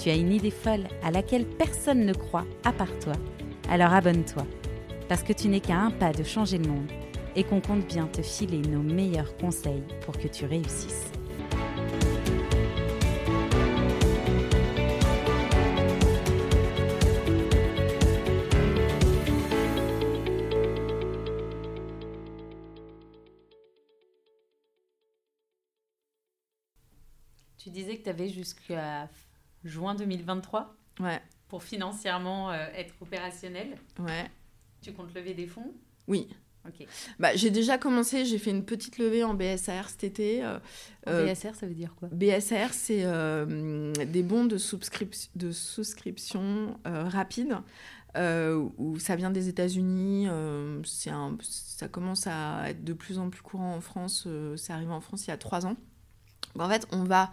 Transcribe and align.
tu 0.00 0.10
as 0.10 0.14
une 0.14 0.32
idée 0.32 0.50
folle 0.50 0.86
à 1.02 1.10
laquelle 1.10 1.46
personne 1.46 2.04
ne 2.04 2.12
croit 2.12 2.46
à 2.64 2.72
part 2.72 2.98
toi, 2.98 3.14
alors 3.68 3.92
abonne-toi, 3.92 4.46
parce 5.08 5.22
que 5.22 5.32
tu 5.32 5.48
n'es 5.48 5.60
qu'à 5.60 5.78
un 5.78 5.90
pas 5.90 6.12
de 6.12 6.22
changer 6.22 6.58
le 6.58 6.68
monde 6.68 6.90
et 7.36 7.44
qu'on 7.44 7.60
compte 7.60 7.86
bien 7.86 8.06
te 8.06 8.22
filer 8.22 8.58
nos 8.58 8.82
meilleurs 8.82 9.36
conseils 9.36 9.84
pour 10.04 10.18
que 10.18 10.28
tu 10.28 10.44
réussisses. 10.44 11.10
Tu 27.58 27.70
disais 27.70 27.96
que 27.96 28.02
tu 28.02 28.10
avais 28.10 28.28
jusqu'à 28.28 29.08
juin 29.64 29.94
2023 29.94 30.74
Ouais. 31.00 31.20
pour 31.48 31.62
financièrement 31.62 32.50
euh, 32.50 32.66
être 32.74 32.94
opérationnel. 33.00 33.76
Ouais. 33.98 34.30
Tu 34.80 34.92
comptes 34.92 35.14
lever 35.14 35.34
des 35.34 35.46
fonds? 35.46 35.72
Oui. 36.08 36.28
Ok. 36.66 36.86
Bah, 37.18 37.34
j'ai 37.34 37.50
déjà 37.50 37.76
commencé, 37.76 38.24
j'ai 38.24 38.38
fait 38.38 38.50
une 38.50 38.64
petite 38.64 38.98
levée 38.98 39.24
en 39.24 39.34
BSR 39.34 39.88
cet 39.88 40.04
été. 40.04 40.44
euh, 40.44 40.58
euh, 41.08 41.26
BSR, 41.26 41.54
ça 41.56 41.66
veut 41.66 41.74
dire 41.74 41.92
quoi? 41.96 42.08
BSR, 42.12 42.72
c'est 42.72 43.02
euh, 43.04 43.92
des 43.92 44.22
bons 44.22 44.44
de, 44.44 44.58
souscrip- 44.58 45.30
de 45.34 45.50
souscription 45.50 46.78
rapide, 46.84 47.56
euh, 48.16 48.68
où 48.78 48.98
ça 49.00 49.16
vient 49.16 49.30
des 49.30 49.48
États-Unis. 49.48 50.26
euh, 50.28 50.80
ça 50.84 51.88
commence 51.88 52.26
à 52.28 52.70
être 52.70 52.84
de 52.84 52.92
plus 52.92 53.18
en 53.18 53.28
plus 53.30 53.42
courant 53.42 53.74
en 53.74 53.80
France. 53.80 54.24
euh, 54.28 54.56
c'est 54.56 54.72
arrivé 54.72 54.92
en 54.92 55.00
France 55.00 55.26
il 55.26 55.30
y 55.30 55.32
a 55.32 55.38
trois 55.38 55.66
ans. 55.66 55.76
En 56.58 56.68
fait, 56.68 56.86
on 56.92 57.02
va 57.02 57.32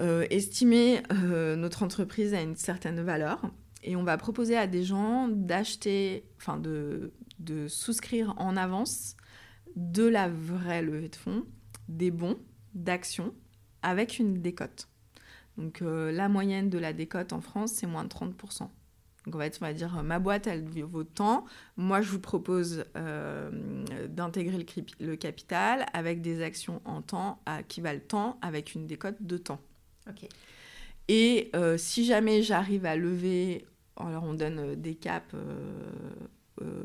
estimer 0.00 1.02
euh, 1.12 1.56
notre 1.56 1.82
entreprise 1.82 2.34
à 2.34 2.40
une 2.40 2.56
certaine 2.56 3.00
valeur 3.00 3.42
et 3.82 3.96
on 3.96 4.04
va 4.04 4.16
proposer 4.16 4.56
à 4.56 4.66
des 4.66 4.84
gens 4.84 5.28
d'acheter, 5.28 6.24
enfin 6.36 6.58
de, 6.58 7.12
souscrire 7.68 8.34
en 8.38 8.56
avance 8.56 9.16
de 9.74 10.04
la 10.04 10.28
vraie 10.28 10.82
levée 10.82 11.08
de 11.08 11.16
fonds, 11.16 11.44
des 11.88 12.10
bons 12.10 12.38
d'actions 12.74 13.34
avec 13.82 14.18
une 14.18 14.40
décote. 14.40 14.88
Donc 15.58 15.82
euh, 15.82 16.12
la 16.12 16.28
moyenne 16.28 16.70
de 16.70 16.78
la 16.78 16.92
décote 16.92 17.32
en 17.32 17.40
France, 17.40 17.72
c'est 17.72 17.86
moins 17.86 18.04
de 18.04 18.08
30%. 18.08 18.68
Donc 19.26 19.36
on 19.36 19.38
va 19.38 19.72
dire, 19.72 19.98
euh, 19.98 20.02
ma 20.02 20.18
boîte, 20.18 20.46
elle 20.46 20.64
vaut 20.84 21.04
tant. 21.04 21.44
Moi, 21.76 22.00
je 22.00 22.10
vous 22.10 22.20
propose 22.20 22.84
euh, 22.96 23.50
d'intégrer 24.08 24.64
le 25.00 25.16
capital 25.16 25.86
avec 25.92 26.22
des 26.22 26.42
actions 26.42 26.80
en 26.84 27.02
temps 27.02 27.40
à, 27.46 27.62
qui 27.62 27.80
valent 27.80 28.00
tant 28.06 28.38
avec 28.42 28.74
une 28.74 28.86
décote 28.86 29.16
de 29.20 29.36
temps. 29.36 29.60
Et 31.08 31.50
euh, 31.54 31.76
si 31.76 32.04
jamais 32.04 32.42
j'arrive 32.42 32.86
à 32.86 32.96
lever, 32.96 33.66
alors 33.96 34.24
on 34.24 34.34
donne 34.34 34.58
euh, 34.58 34.76
des 34.76 34.94
caps, 34.94 35.34
euh, 35.34 35.90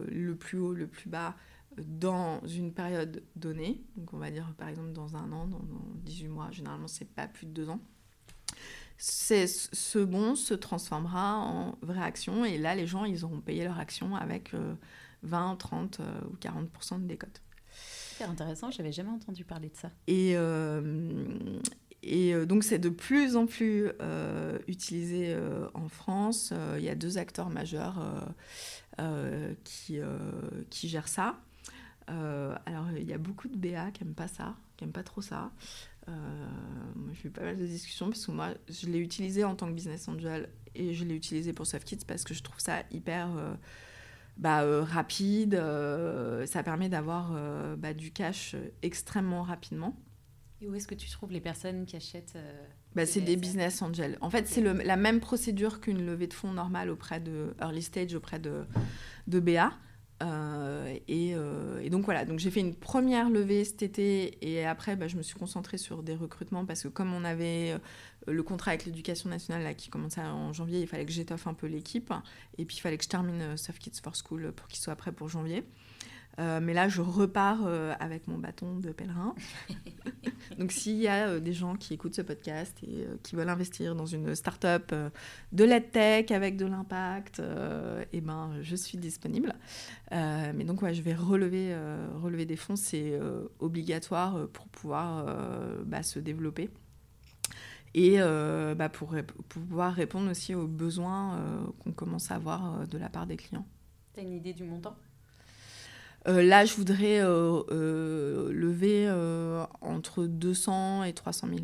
le 0.10 0.36
plus 0.36 0.58
haut, 0.58 0.74
le 0.74 0.88
plus 0.88 1.10
bas, 1.10 1.36
dans 1.78 2.42
une 2.48 2.74
période 2.74 3.24
donnée, 3.36 3.82
donc 3.96 4.14
on 4.14 4.18
va 4.18 4.32
dire 4.32 4.52
par 4.58 4.68
exemple 4.68 4.92
dans 4.94 5.16
un 5.16 5.32
an, 5.32 5.46
dans, 5.46 5.60
dans 5.60 5.86
18 6.04 6.28
mois, 6.28 6.50
généralement 6.52 6.88
c'est 6.88 7.08
pas 7.08 7.28
plus 7.28 7.46
de 7.46 7.52
deux 7.52 7.70
ans, 7.70 7.80
c'est, 8.98 9.46
ce 9.48 10.00
bon 10.00 10.36
se 10.36 10.54
transformera 10.54 11.38
en 11.38 11.78
vraie 11.82 12.02
action 12.02 12.44
et 12.46 12.58
là 12.58 12.74
les 12.74 12.88
gens 12.88 13.06
ils 13.06 13.24
auront 13.24 13.42
payé 13.42 13.64
leur 13.64 13.80
action 13.80 14.16
avec 14.16 14.54
euh, 14.54 14.74
20, 15.24 15.56
30 15.58 16.00
euh, 16.00 16.20
ou 16.32 16.36
40% 16.38 17.02
de 17.02 17.08
décote. 17.08 17.42
Super 18.12 18.32
intéressant, 18.32 18.72
j'avais 18.72 18.92
jamais 18.92 19.12
entendu 19.12 19.46
parler 19.46 19.70
de 19.70 19.76
ça. 19.76 19.92
Et, 20.08 20.34
euh, 20.36 21.60
et 22.08 22.34
euh, 22.34 22.46
donc, 22.46 22.64
c'est 22.64 22.80
de 22.80 22.90
plus 22.90 23.36
en 23.36 23.46
plus 23.46 23.92
euh, 24.02 24.58
utilisé 24.68 25.34
euh, 25.34 25.68
en 25.74 25.90
France. 25.90 26.54
Il 26.78 26.84
y 26.84 26.90
a 26.90 26.96
deux 26.96 27.18
acteurs 27.18 27.50
majeurs 27.50 28.02
qui, 29.64 30.00
qui 30.70 30.88
gèrent 30.88 31.08
ça. 31.08 31.40
Alors, 32.08 32.86
il 32.96 33.08
y 33.08 33.14
a 33.14 33.18
beaucoup 33.18 33.48
de 33.48 33.56
BA 33.56 33.92
qui 33.92 34.04
n'aiment 34.04 34.16
pas 34.16 34.28
ça, 34.28 34.56
qui 34.76 34.84
n'aiment 34.84 34.94
pas 34.94 35.04
trop 35.04 35.22
ça. 35.22 35.52
J'ai 36.08 37.28
eu 37.28 37.32
pas 37.32 37.44
mal 37.44 37.58
de 37.58 37.66
discussions 37.66 38.08
parce 38.08 38.26
que 38.26 38.32
moi, 38.32 38.50
je 38.70 38.88
l'ai 38.88 39.00
utilisé 39.00 39.44
en 39.44 39.56
tant 39.56 39.68
que 39.68 39.74
business 39.74 40.08
angel 40.08 40.50
et 40.74 40.94
je 40.94 41.04
l'ai 41.04 41.16
utilisé 41.16 41.52
pour 41.52 41.68
SoftKids 41.68 42.06
parce 42.08 42.24
que 42.24 42.34
je 42.34 42.42
trouve 42.42 42.60
ça 42.60 42.84
hyper 42.92 43.30
bah, 44.38 44.64
rapide. 44.84 45.62
ça 46.46 46.64
permet 46.64 46.90
d'avoir 46.90 47.34
bah, 47.78 47.94
du 47.94 48.12
cash 48.12 48.56
extrêmement 48.82 49.44
rapidement. 49.44 49.96
Et 50.62 50.68
où 50.68 50.74
est-ce 50.74 50.88
que 50.88 50.96
tu 50.96 51.10
trouves 51.10 51.32
les 51.32 51.42
personnes 51.42 51.86
qui 51.86 51.96
achètent 51.96 52.34
euh, 52.36 52.66
Bah, 52.96 53.06
ces 53.06 53.14
c'est 53.14 53.22
des 53.22 53.36
business 53.36 53.82
angels. 53.82 54.18
En 54.22 54.30
fait, 54.30 54.48
c'est 54.48 54.62
la 54.62 54.96
même 54.96 55.20
procédure 55.20 55.80
qu'une 55.80 56.06
levée 56.06 56.28
de 56.28 56.34
fonds 56.34 56.54
normale 56.54 56.90
auprès 56.90 57.20
de 57.20 57.56
early 57.62 57.82
stage, 57.82 58.16
auprès 58.16 58.40
de, 58.40 58.66
de 59.28 59.40
BA. 59.40 59.72
Euh, 60.24 60.98
et, 61.08 61.34
euh, 61.36 61.80
et 61.80 61.92
donc 61.92 62.06
voilà, 62.06 62.26
donc 62.26 62.40
j'ai 62.40 62.50
fait 62.50 62.60
une 62.60 62.74
première 62.74 63.30
levée 63.30 63.64
cet 63.64 63.84
été 63.84 64.36
et 64.42 64.66
après 64.66 64.96
bah, 64.96 65.08
je 65.08 65.16
me 65.16 65.22
suis 65.22 65.38
concentrée 65.38 65.78
sur 65.78 66.02
des 66.02 66.16
recrutements 66.16 66.66
parce 66.66 66.82
que 66.82 66.88
comme 66.88 67.14
on 67.14 67.24
avait 67.24 67.74
euh, 67.74 67.78
le 68.32 68.42
contrat 68.42 68.72
avec 68.72 68.86
l'éducation 68.86 69.30
nationale 69.30 69.62
là, 69.62 69.76
qui 69.76 69.90
commençait 69.90 70.22
en 70.22 70.54
janvier, 70.54 70.82
il 70.82 70.88
fallait 70.88 71.06
que 71.06 71.12
j'étoffe 71.12 71.46
un 71.46 71.54
peu 71.54 71.68
l'équipe 71.68 72.12
et 72.58 72.66
puis 72.66 72.78
il 72.78 72.80
fallait 72.80 72.98
que 72.98 73.04
je 73.04 73.10
termine 73.10 73.58
Soft 73.58 73.78
Kids 73.78 74.02
for 74.02 74.14
School 74.16 74.52
pour 74.54 74.68
qu'il 74.68 74.80
soit 74.80 74.96
prêt 74.96 75.12
pour 75.12 75.30
janvier. 75.30 75.64
Euh, 76.40 76.60
mais 76.62 76.74
là, 76.74 76.88
je 76.88 77.02
repars 77.02 77.62
euh, 77.66 77.96
avec 78.00 78.28
mon 78.28 78.38
bâton 78.38 78.78
de 78.78 78.92
pèlerin. 78.92 79.34
Donc, 80.60 80.72
s'il 80.72 80.98
y 80.98 81.08
a 81.08 81.30
euh, 81.30 81.40
des 81.40 81.54
gens 81.54 81.76
qui 81.76 81.96
écoutent 81.96 82.16
ce 82.16 82.22
podcast 82.22 82.78
et 82.84 83.08
qui 83.24 83.36
veulent 83.36 83.50
investir 83.50 83.96
dans 83.96 84.06
une 84.06 84.36
start-up 84.36 84.94
de 85.52 85.64
l'EdTech 85.64 86.32
avec 86.32 86.58
de 86.58 86.66
l'impact, 86.66 87.42
eh 88.14 88.22
ben, 88.22 88.52
je 88.62 88.76
suis 88.76 88.98
disponible. 88.98 89.54
Mais 90.12 90.64
donc, 90.64 90.82
ouais, 90.82 90.94
je 90.94 91.02
vais 91.02 91.16
relever, 91.16 91.76
relever 92.22 92.46
des 92.46 92.56
fonds. 92.56 92.76
C'est 92.76 93.20
obligatoire 93.60 94.48
pour 94.50 94.68
pouvoir 94.68 95.26
bah, 95.86 96.04
se 96.04 96.20
développer. 96.20 96.70
Et 97.94 98.18
bah, 98.20 98.90
pour, 98.90 99.16
pouvoir 99.50 99.94
répondre 99.94 100.30
aussi 100.30 100.56
aux 100.56 100.68
besoins 100.68 101.40
qu'on 101.84 101.92
commence 101.92 102.32
à 102.32 102.36
avoir 102.36 102.88
de 102.88 102.98
la 102.98 103.10
part 103.10 103.28
des 103.28 103.38
clients. 103.38 103.66
T'as 104.14 104.22
une 104.22 104.34
idée 104.34 104.54
du 104.54 104.64
montant? 104.64 104.96
Là, 106.28 106.66
je 106.66 106.74
voudrais 106.76 107.20
euh, 107.22 107.62
euh, 107.72 108.52
lever 108.52 109.06
euh, 109.08 109.66
entre 109.82 110.26
200 110.26 111.04
et 111.04 111.14
300 111.14 111.48
000. 111.48 111.60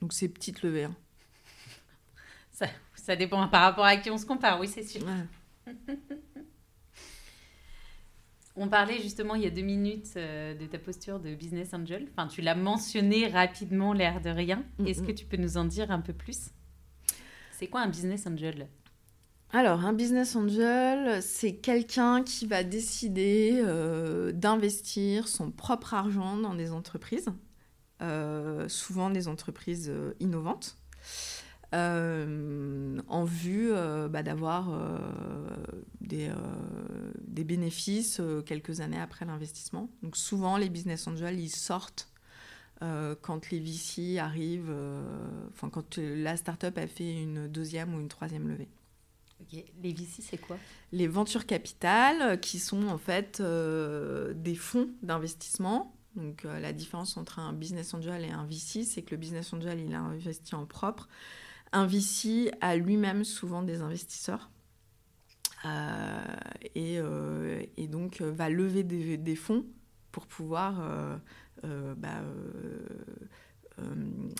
Donc, 0.00 0.12
c'est 0.12 0.28
petite 0.28 0.62
levée. 0.62 0.84
hein. 0.84 0.96
ça, 2.52 2.66
ça 2.94 3.14
dépend 3.16 3.46
par 3.48 3.62
rapport 3.62 3.84
à 3.84 3.96
qui 3.96 4.10
on 4.10 4.18
se 4.18 4.26
compare, 4.26 4.58
oui, 4.60 4.68
c'est 4.68 4.82
sûr. 4.84 5.02
Ouais. 5.04 5.74
On 8.54 8.68
parlait 8.68 9.00
justement 9.00 9.34
il 9.34 9.42
y 9.42 9.46
a 9.46 9.50
deux 9.50 9.62
minutes 9.62 10.10
euh, 10.16 10.54
de 10.54 10.66
ta 10.66 10.78
posture 10.78 11.18
de 11.20 11.34
business 11.34 11.72
angel. 11.72 12.06
Enfin, 12.12 12.28
tu 12.28 12.42
l'as 12.42 12.54
mentionné 12.54 13.26
rapidement, 13.28 13.94
l'air 13.94 14.20
de 14.20 14.28
rien. 14.28 14.62
Mhm. 14.78 14.86
Est-ce 14.86 15.02
que 15.02 15.12
tu 15.12 15.24
peux 15.24 15.38
nous 15.38 15.56
en 15.56 15.64
dire 15.64 15.90
un 15.90 16.00
peu 16.00 16.12
plus? 16.12 16.50
C'est 17.52 17.66
quoi 17.68 17.80
un 17.80 17.88
business 17.88 18.26
angel? 18.26 18.68
Alors, 19.54 19.84
un 19.84 19.92
business 19.92 20.34
angel, 20.34 21.22
c'est 21.22 21.56
quelqu'un 21.56 22.22
qui 22.22 22.46
va 22.46 22.64
décider 22.64 23.60
euh, 23.62 24.32
d'investir 24.32 25.28
son 25.28 25.50
propre 25.50 25.92
argent 25.92 26.38
dans 26.38 26.54
des 26.54 26.72
entreprises, 26.72 27.28
euh, 28.00 28.66
souvent 28.70 29.10
des 29.10 29.28
entreprises 29.28 29.90
euh, 29.90 30.14
innovantes, 30.20 30.78
en 31.74 33.24
vue 33.24 33.72
bah, 34.10 34.22
d'avoir 34.22 34.68
des, 36.02 36.30
des 37.26 37.44
bénéfices 37.44 38.20
quelques 38.44 38.80
années 38.80 39.00
après 39.00 39.24
l'investissement. 39.24 39.88
Donc 40.02 40.18
souvent, 40.18 40.58
les 40.58 40.68
business 40.68 41.06
angels, 41.06 41.40
ils 41.40 41.48
sortent 41.48 42.10
quand 42.80 43.48
les 43.50 43.58
VC 43.58 44.18
arrivent, 44.18 44.74
enfin 45.50 45.70
quand 45.70 45.96
la 45.96 46.36
startup 46.36 46.76
a 46.76 46.86
fait 46.86 47.10
une 47.22 47.48
deuxième 47.48 47.94
ou 47.94 48.00
une 48.00 48.08
troisième 48.08 48.48
levée. 48.48 48.68
Les 49.82 49.92
VC, 49.92 50.22
c'est 50.22 50.38
quoi? 50.38 50.56
Les 50.92 51.06
ventures 51.06 51.46
capitales, 51.46 52.22
euh, 52.22 52.36
qui 52.36 52.58
sont 52.58 52.88
en 52.88 52.98
fait 52.98 53.40
euh, 53.40 54.34
des 54.34 54.54
fonds 54.54 54.88
d'investissement. 55.02 55.96
Donc 56.16 56.44
euh, 56.44 56.60
la 56.60 56.72
différence 56.72 57.16
entre 57.16 57.38
un 57.38 57.52
business 57.52 57.94
angel 57.94 58.24
et 58.24 58.30
un 58.30 58.44
VC, 58.44 58.84
c'est 58.84 59.02
que 59.02 59.12
le 59.12 59.16
business 59.16 59.52
angel, 59.52 59.80
il 59.80 59.94
a 59.94 60.00
investi 60.00 60.54
en 60.54 60.66
propre. 60.66 61.08
Un 61.72 61.86
VC 61.86 62.50
a 62.60 62.76
lui-même 62.76 63.24
souvent 63.24 63.62
des 63.62 63.80
investisseurs. 63.80 64.50
Et, 66.74 67.00
donc 67.88 68.20
va 68.20 68.48
lever 68.48 68.82
des, 68.82 69.16
des 69.16 69.36
fonds 69.36 69.64
pour 70.10 70.26
pouvoir 70.26 70.82
bah, 71.62 72.22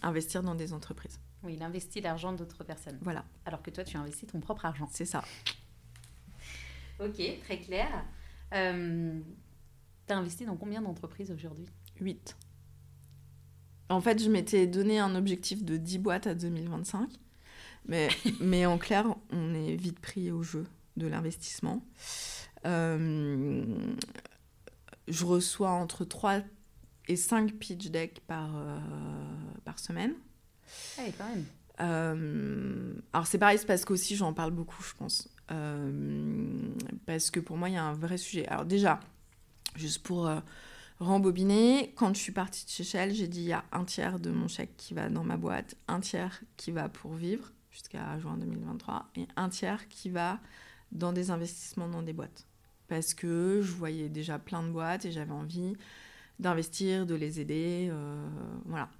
investir 0.03 0.43
dans 0.43 0.57
des 0.57 0.73
entreprises. 0.73 1.21
Oui, 1.45 1.55
il 1.55 1.63
investit 1.63 2.01
l'argent 2.01 2.33
d'autres 2.33 2.65
personnes. 2.65 2.99
Voilà. 3.01 3.25
Alors 3.45 3.63
que 3.63 3.71
toi, 3.71 3.85
tu 3.85 3.97
investis 3.97 4.29
ton 4.29 4.41
propre 4.41 4.65
argent. 4.65 4.89
C'est 4.93 5.05
ça. 5.05 5.25
Ok, 7.01 7.21
très 7.45 7.59
clair. 7.59 7.89
Euh, 8.55 9.21
tu 10.07 10.13
as 10.13 10.17
investi 10.17 10.45
dans 10.45 10.57
combien 10.57 10.83
d'entreprises 10.83 11.31
aujourd'hui? 11.31 11.67
8. 12.01 12.37
En 13.89 14.01
fait, 14.01 14.23
je 14.23 14.31
m'étais 14.31 14.67
donné 14.67 14.99
un 14.99 15.15
objectif 15.15 15.65
de 15.65 15.77
10 15.77 15.99
boîtes 15.99 16.27
à 16.27 16.35
2025. 16.35 17.11
Mais, 17.87 18.09
mais 18.41 18.67
en 18.67 18.79
clair, 18.79 19.07
on 19.31 19.55
est 19.55 19.75
vite 19.75 20.01
pris 20.01 20.31
au 20.31 20.43
jeu 20.43 20.67
de 20.97 21.07
l'investissement. 21.07 21.85
Euh, 22.67 23.65
je 25.09 25.25
reçois 25.25 25.71
entre 25.71 26.05
3 26.05 26.41
et 27.09 27.17
5 27.17 27.53
pitch 27.55 27.89
decks 27.91 28.21
par, 28.21 28.57
euh, 28.57 28.79
par 29.65 29.79
semaine. 29.79 30.15
Ah 30.99 31.03
quand 31.17 31.29
même. 31.29 31.45
Euh, 31.81 32.95
alors 33.13 33.27
c'est 33.27 33.39
pareil, 33.39 33.59
c'est 33.59 33.67
parce 33.67 33.85
qu'aussi 33.85 34.17
j'en 34.17 34.33
parle 34.33 34.53
beaucoup, 34.53 34.83
je 34.83 34.95
pense. 34.95 35.29
Euh, 35.51 36.73
parce 37.07 37.31
que 37.31 37.41
pour 37.41 37.57
moi, 37.57 37.69
il 37.69 37.75
y 37.75 37.79
a 37.79 37.85
un 37.85 37.95
vrai 37.95 38.19
sujet. 38.19 38.47
Alors 38.49 38.65
déjà, 38.65 39.01
juste 39.77 40.03
pour 40.03 40.27
euh, 40.27 40.41
rembobiner, 41.01 41.93
quand 41.97 42.15
je 42.15 42.21
suis 42.21 42.33
partie 42.33 42.65
de 42.65 42.71
chez 42.71 42.85
Shell, 42.85 43.15
j'ai 43.15 43.29
dit 43.29 43.41
il 43.41 43.49
y 43.49 43.53
a 43.53 43.65
un 43.73 43.85
tiers 43.85 44.19
de 44.19 44.31
mon 44.31 44.49
chèque 44.49 44.77
qui 44.77 44.95
va 44.95 45.09
dans 45.09 45.25
ma 45.25 45.37
boîte, 45.37 45.77
un 45.89 46.01
tiers 46.01 46.43
qui 46.57 46.71
va 46.71 46.89
pour 46.89 47.15
vivre 47.15 47.51
jusqu'à 47.71 48.19
juin 48.19 48.37
2023 48.37 49.09
et 49.17 49.27
un 49.37 49.49
tiers 49.49 49.89
qui 49.89 50.11
va 50.11 50.39
dans 50.93 51.13
des 51.13 51.31
investissements 51.31 51.89
dans 51.89 52.03
des 52.03 52.13
boîtes. 52.13 52.47
Parce 52.89 53.15
que 53.15 53.61
je 53.63 53.73
voyais 53.73 54.11
déjà 54.11 54.39
plein 54.39 54.63
de 54.63 54.69
boîtes 54.69 55.07
et 55.07 55.13
j'avais 55.13 55.33
envie 55.33 55.75
d'investir, 56.39 57.07
de 57.07 57.15
les 57.15 57.41
aider. 57.41 57.91
voilà. 58.67 58.91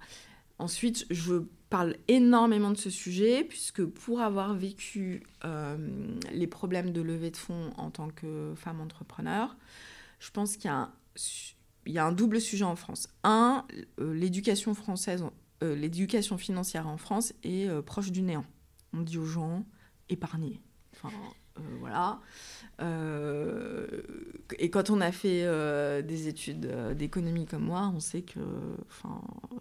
Ensuite, 0.57 1.05
je 1.11 1.43
parle 1.73 1.95
énormément 2.07 2.69
de 2.69 2.77
ce 2.77 2.91
sujet, 2.91 3.43
puisque 3.43 3.83
pour 3.83 4.21
avoir 4.21 4.53
vécu 4.53 5.23
euh, 5.43 5.75
les 6.31 6.45
problèmes 6.45 6.91
de 6.91 7.01
levée 7.01 7.31
de 7.31 7.35
fonds 7.35 7.71
en 7.77 7.89
tant 7.89 8.09
que 8.09 8.53
femme 8.55 8.79
entrepreneur, 8.79 9.57
je 10.19 10.29
pense 10.29 10.55
qu'il 10.55 10.69
y, 11.87 11.97
a 11.97 12.05
un, 12.05 12.11
double 12.11 12.39
sujet 12.39 12.63
en 12.63 12.75
France. 12.75 13.07
Un, 13.23 13.65
euh, 13.99 14.13
l'éducation 14.13 14.75
française, 14.75 15.25
euh, 15.63 15.73
l'éducation 15.73 16.37
financière 16.37 16.87
en 16.87 16.97
France 16.97 17.33
est 17.43 17.67
proche 17.81 18.11
du 18.11 18.21
néant. 18.21 18.45
On 18.93 19.01
dit 19.01 19.17
aux 19.17 19.25
gens, 19.25 19.65
épargnez. 20.09 20.61
Enfin, 20.95 21.09
voilà. 21.79 22.19
Et 24.59 24.69
quand 24.69 24.91
on 24.91 25.01
a 25.01 25.11
fait 25.11 25.41
des 26.03 26.27
études 26.27 26.67
d'économie 26.95 27.47
comme 27.47 27.63
moi, 27.63 27.91
on 27.95 27.99
sait 27.99 28.21
que 28.21 28.39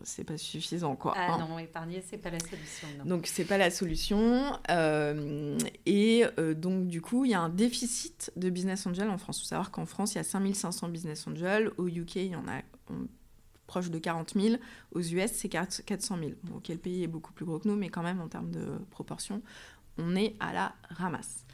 c'est 0.04 0.24
pas 0.24 0.36
suffisant. 0.36 0.96
Quoi. 0.96 1.14
Ah 1.16 1.38
non, 1.38 1.58
épargner, 1.58 2.02
c'est 2.08 2.18
pas 2.18 2.30
la 2.30 2.40
solution. 2.40 2.88
Non. 2.98 3.04
Donc, 3.04 3.26
c'est 3.26 3.44
pas 3.44 3.58
la 3.58 3.70
solution. 3.70 4.58
et 5.86 6.24
donc, 6.56 6.88
du 6.88 7.00
coup, 7.00 7.24
il 7.24 7.30
y 7.30 7.34
a 7.34 7.40
un 7.40 7.48
déficit 7.48 8.32
de 8.36 8.50
business 8.50 8.86
angel 8.86 9.08
en 9.08 9.18
France. 9.18 9.38
Il 9.38 9.42
faut 9.42 9.48
savoir 9.48 9.70
qu'en 9.70 9.86
France, 9.86 10.14
il 10.14 10.18
y 10.18 10.20
a 10.20 10.24
5500 10.24 10.88
business 10.88 11.26
angels. 11.26 11.72
Au 11.78 11.88
UK, 11.88 12.16
il 12.16 12.26
y 12.26 12.36
en 12.36 12.46
a 12.48 12.62
proche 13.66 13.90
de 13.90 13.98
40 13.98 14.34
000. 14.34 14.56
Aux 14.92 15.00
US, 15.00 15.30
c'est 15.32 15.48
400 15.48 15.82
000. 16.18 16.32
Bon, 16.42 16.56
ok, 16.56 16.68
le 16.68 16.76
pays 16.76 17.04
est 17.04 17.08
beaucoup 17.08 17.32
plus 17.32 17.46
gros 17.46 17.58
que 17.58 17.68
nous, 17.68 17.76
mais 17.76 17.88
quand 17.88 18.02
même, 18.02 18.20
en 18.20 18.28
termes 18.28 18.50
de 18.50 18.78
proportion, 18.90 19.42
on 19.98 20.14
est 20.14 20.34
à 20.40 20.52
la 20.52 20.74
ramasse. 20.90 21.44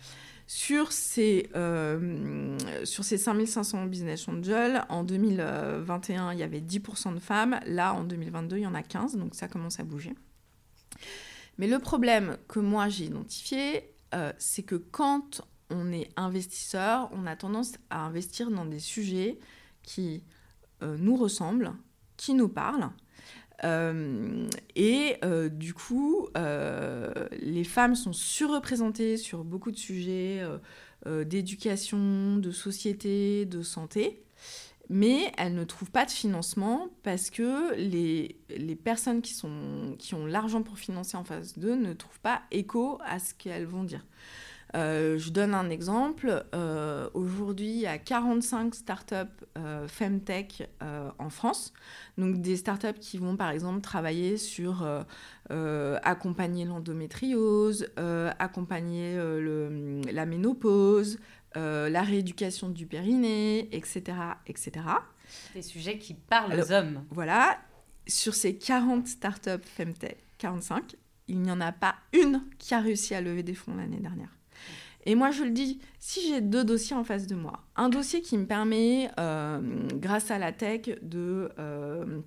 Sur 0.51 0.93
ces, 0.93 1.51
euh, 1.57 2.57
sur 2.85 3.05
ces 3.05 3.19
5500 3.19 3.85
business 3.85 4.27
angels, 4.29 4.83
en 4.89 5.05
2021, 5.05 6.33
il 6.33 6.39
y 6.39 6.43
avait 6.43 6.63
10% 6.63 7.13
de 7.13 7.19
femmes. 7.21 7.61
Là, 7.67 7.93
en 7.93 8.03
2022, 8.03 8.57
il 8.57 8.63
y 8.63 8.67
en 8.67 8.75
a 8.75 8.83
15, 8.83 9.17
donc 9.17 9.35
ça 9.35 9.47
commence 9.47 9.79
à 9.79 9.85
bouger. 9.85 10.15
Mais 11.59 11.67
le 11.67 11.79
problème 11.79 12.39
que 12.49 12.61
moi 12.61 12.89
j'ai 12.89 13.05
identifié, 13.05 13.93
euh, 14.15 14.33
c'est 14.39 14.63
que 14.63 14.77
quand 14.77 15.43
on 15.69 15.93
est 15.93 16.09
investisseur, 16.17 17.11
on 17.13 17.27
a 17.27 17.37
tendance 17.37 17.75
à 17.91 18.07
investir 18.07 18.51
dans 18.51 18.65
des 18.65 18.81
sujets 18.81 19.39
qui 19.83 20.23
euh, 20.83 20.97
nous 20.99 21.17
ressemblent, 21.17 21.75
qui 22.17 22.33
nous 22.33 22.49
parlent, 22.49 22.85
euh, 22.85 22.89
et 23.65 25.17
euh, 25.25 25.49
du 25.49 25.75
coup, 25.75 26.29
euh, 26.37 27.13
les 27.41 27.65
femmes 27.65 27.95
sont 27.95 28.13
surreprésentées 28.13 29.17
sur 29.17 29.45
beaucoup 29.45 29.71
de 29.71 29.77
sujets 29.77 30.43
d'éducation, 31.07 32.37
de 32.37 32.51
société, 32.51 33.47
de 33.47 33.63
santé, 33.63 34.23
mais 34.89 35.33
elles 35.39 35.55
ne 35.55 35.65
trouvent 35.65 35.91
pas 35.91 36.05
de 36.05 36.11
financement 36.11 36.89
parce 37.03 37.31
que 37.31 37.75
les, 37.77 38.37
les 38.51 38.77
personnes 38.77 39.23
qui, 39.23 39.33
sont, 39.33 39.97
qui 39.99 40.15
ont 40.15 40.27
l'argent 40.27 40.63
pour 40.63 40.79
financer 40.79 41.17
en 41.17 41.25
face 41.25 41.59
d'eux 41.59 41.77
ne 41.77 41.93
trouvent 41.93 42.21
pas 42.21 42.43
écho 42.51 42.99
à 43.05 43.19
ce 43.19 43.33
qu'elles 43.35 43.67
vont 43.67 43.85
dire. 43.85 44.05
Euh, 44.75 45.19
je 45.19 45.31
donne 45.31 45.55
un 45.55 45.71
exemple. 45.71 46.45
Euh, 46.55 47.09
aujourd'hui, 47.15 47.69
il 47.69 47.81
y 47.81 47.87
a 47.87 47.99
45 47.99 48.75
startups 48.75 49.15
euh, 49.57 49.89
Femtech 49.89 50.69
en 51.19 51.31
France. 51.31 51.73
Donc, 52.17 52.41
des 52.41 52.57
startups 52.57 52.99
qui 53.01 53.19
vont, 53.19 53.37
par 53.37 53.51
exemple, 53.51 53.81
travailler 53.81 54.37
sur 54.37 54.87
accompagner 55.51 56.65
l'endométriose, 56.65 57.89
accompagner 58.39 59.17
le, 59.17 60.01
la 60.13 60.27
ménopause, 60.27 61.19
la 61.55 62.03
rééducation 62.03 62.69
du 62.69 62.87
périnée, 62.87 63.69
etc. 63.75 64.17
etc. 64.47 64.73
Des 65.55 65.63
sujets 65.63 65.99
qui 65.99 66.15
parlent 66.15 66.59
aux 66.59 66.73
hommes. 66.73 67.05
Voilà. 67.11 67.59
Sur 68.07 68.35
ces 68.35 68.57
40 68.57 69.07
startups 69.07 69.65
Femtech, 69.65 70.17
45, 70.39 70.97
il 71.27 71.41
n'y 71.43 71.51
en 71.51 71.61
a 71.61 71.73
pas 71.73 71.95
une 72.15 72.43
qui 72.59 72.73
a 72.73 72.81
réussi 72.81 73.15
à 73.15 73.21
lever 73.21 73.43
des 73.43 73.55
fonds 73.55 73.75
l'année 73.75 74.01
dernière. 74.01 74.38
Et 75.09 75.15
moi, 75.15 75.31
je 75.31 75.43
le 75.43 75.51
dis, 75.51 75.81
si 76.01 76.21
j'ai 76.29 76.43
deux 76.43 76.65
dossiers 76.65 76.95
en 76.95 77.03
face 77.03 77.27
de 77.27 77.35
moi, 77.35 77.65
un 77.77 77.89
dossier 77.89 78.21
qui 78.21 78.37
me 78.37 78.45
permet, 78.45 79.11
euh, 79.19 79.89
grâce 79.95 80.31
à 80.31 80.39
la 80.39 80.53
tech. 80.53 80.83
Euh, 81.15 82.21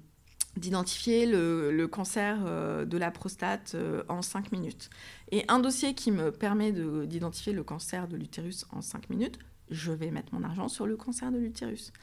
d'identifier 0.58 1.28
le, 1.28 1.86
cancer 1.86 2.44
euh, 2.46 2.84
de 2.84 2.98
la 2.98 3.10
prostate 3.10 3.78
en 4.10 4.22
5 4.22 4.52
minutes. 4.52 4.90
Et 5.32 5.46
un 5.48 5.60
dossier 5.60 5.94
qui 5.94 6.12
me 6.12 6.32
permet 6.32 6.74
d'identifier 6.74 7.54
le 7.54 7.64
cancer 7.64 8.08
de 8.10 8.18
l'utérus 8.18 8.66
en 8.72 8.82
5 8.82 9.10
minutes, 9.12 9.40
je 9.70 9.94
vais 9.94 10.12
mettre 10.12 10.34
mon 10.34 10.44
argent 10.44 10.68
sur 10.68 10.88
le 10.88 10.98
cancer 10.98 11.32
de 11.32 11.38
l'utérus. 11.38 11.94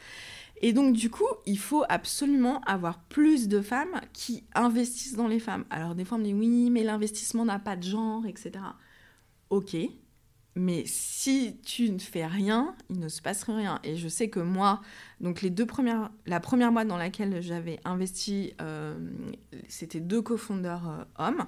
Et 0.62 0.72
donc, 0.72 0.94
du 0.94 1.10
coup, 1.10 1.28
il 1.44 1.58
faut 1.58 1.84
absolument 1.88 2.60
avoir 2.62 3.00
plus 3.00 3.48
de 3.48 3.60
femmes 3.60 4.00
qui 4.12 4.44
investissent 4.54 5.16
dans 5.16 5.28
les 5.28 5.40
femmes. 5.40 5.64
Alors, 5.70 5.96
des 5.96 6.04
fois, 6.04 6.16
on 6.16 6.20
me 6.20 6.24
dit 6.24 6.34
oui, 6.34 6.70
mais 6.70 6.84
l'investissement 6.84 7.44
n'a 7.44 7.58
pas 7.58 7.76
de 7.76 7.82
genre, 7.82 8.24
etc. 8.26 8.52
Ok, 9.50 9.76
mais 10.58 10.84
si 10.86 11.56
tu 11.64 11.90
ne 11.90 11.98
fais 11.98 12.26
rien, 12.26 12.74
il 12.90 12.98
ne 12.98 13.08
se 13.08 13.22
passe 13.22 13.44
rien. 13.44 13.78
Et 13.84 13.96
je 13.96 14.08
sais 14.08 14.28
que 14.28 14.40
moi, 14.40 14.80
donc 15.20 15.40
les 15.40 15.50
deux 15.50 15.66
premières, 15.66 16.10
la 16.26 16.40
première 16.40 16.72
boîte 16.72 16.88
dans 16.88 16.96
laquelle 16.96 17.40
j'avais 17.40 17.78
investi, 17.84 18.54
euh, 18.60 18.98
c'était 19.68 20.00
deux 20.00 20.20
cofondeurs 20.20 20.88
euh, 20.88 21.04
hommes. 21.18 21.46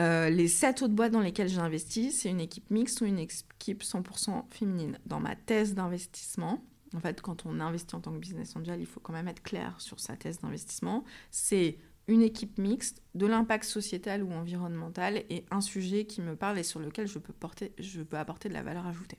Euh, 0.00 0.28
les 0.28 0.48
sept 0.48 0.82
autres 0.82 0.94
boîtes 0.94 1.12
dans 1.12 1.20
lesquelles 1.20 1.48
j'ai 1.48 1.60
investi, 1.60 2.10
c'est 2.10 2.28
une 2.28 2.40
équipe 2.40 2.68
mixte 2.70 3.00
ou 3.00 3.04
une 3.04 3.20
équipe 3.20 3.82
100% 3.82 4.44
féminine. 4.50 4.98
Dans 5.06 5.20
ma 5.20 5.36
thèse 5.36 5.74
d'investissement, 5.74 6.64
en 6.94 7.00
fait, 7.00 7.20
quand 7.20 7.46
on 7.46 7.60
investit 7.60 7.94
en 7.94 8.00
tant 8.00 8.12
que 8.12 8.18
business 8.18 8.56
angel, 8.56 8.80
il 8.80 8.86
faut 8.86 9.00
quand 9.00 9.12
même 9.12 9.28
être 9.28 9.42
clair 9.42 9.74
sur 9.78 10.00
sa 10.00 10.16
thèse 10.16 10.40
d'investissement. 10.40 11.04
C'est 11.30 11.78
une 12.06 12.22
équipe 12.22 12.58
mixte, 12.58 13.02
de 13.14 13.26
l'impact 13.26 13.64
sociétal 13.64 14.22
ou 14.22 14.32
environnemental 14.32 15.24
et 15.30 15.44
un 15.50 15.60
sujet 15.60 16.04
qui 16.04 16.20
me 16.20 16.36
parle 16.36 16.58
et 16.58 16.62
sur 16.62 16.80
lequel 16.80 17.06
je 17.06 17.18
peux, 17.18 17.32
porter, 17.32 17.72
je 17.78 18.02
peux 18.02 18.18
apporter 18.18 18.48
de 18.48 18.54
la 18.54 18.62
valeur 18.62 18.86
ajoutée. 18.86 19.18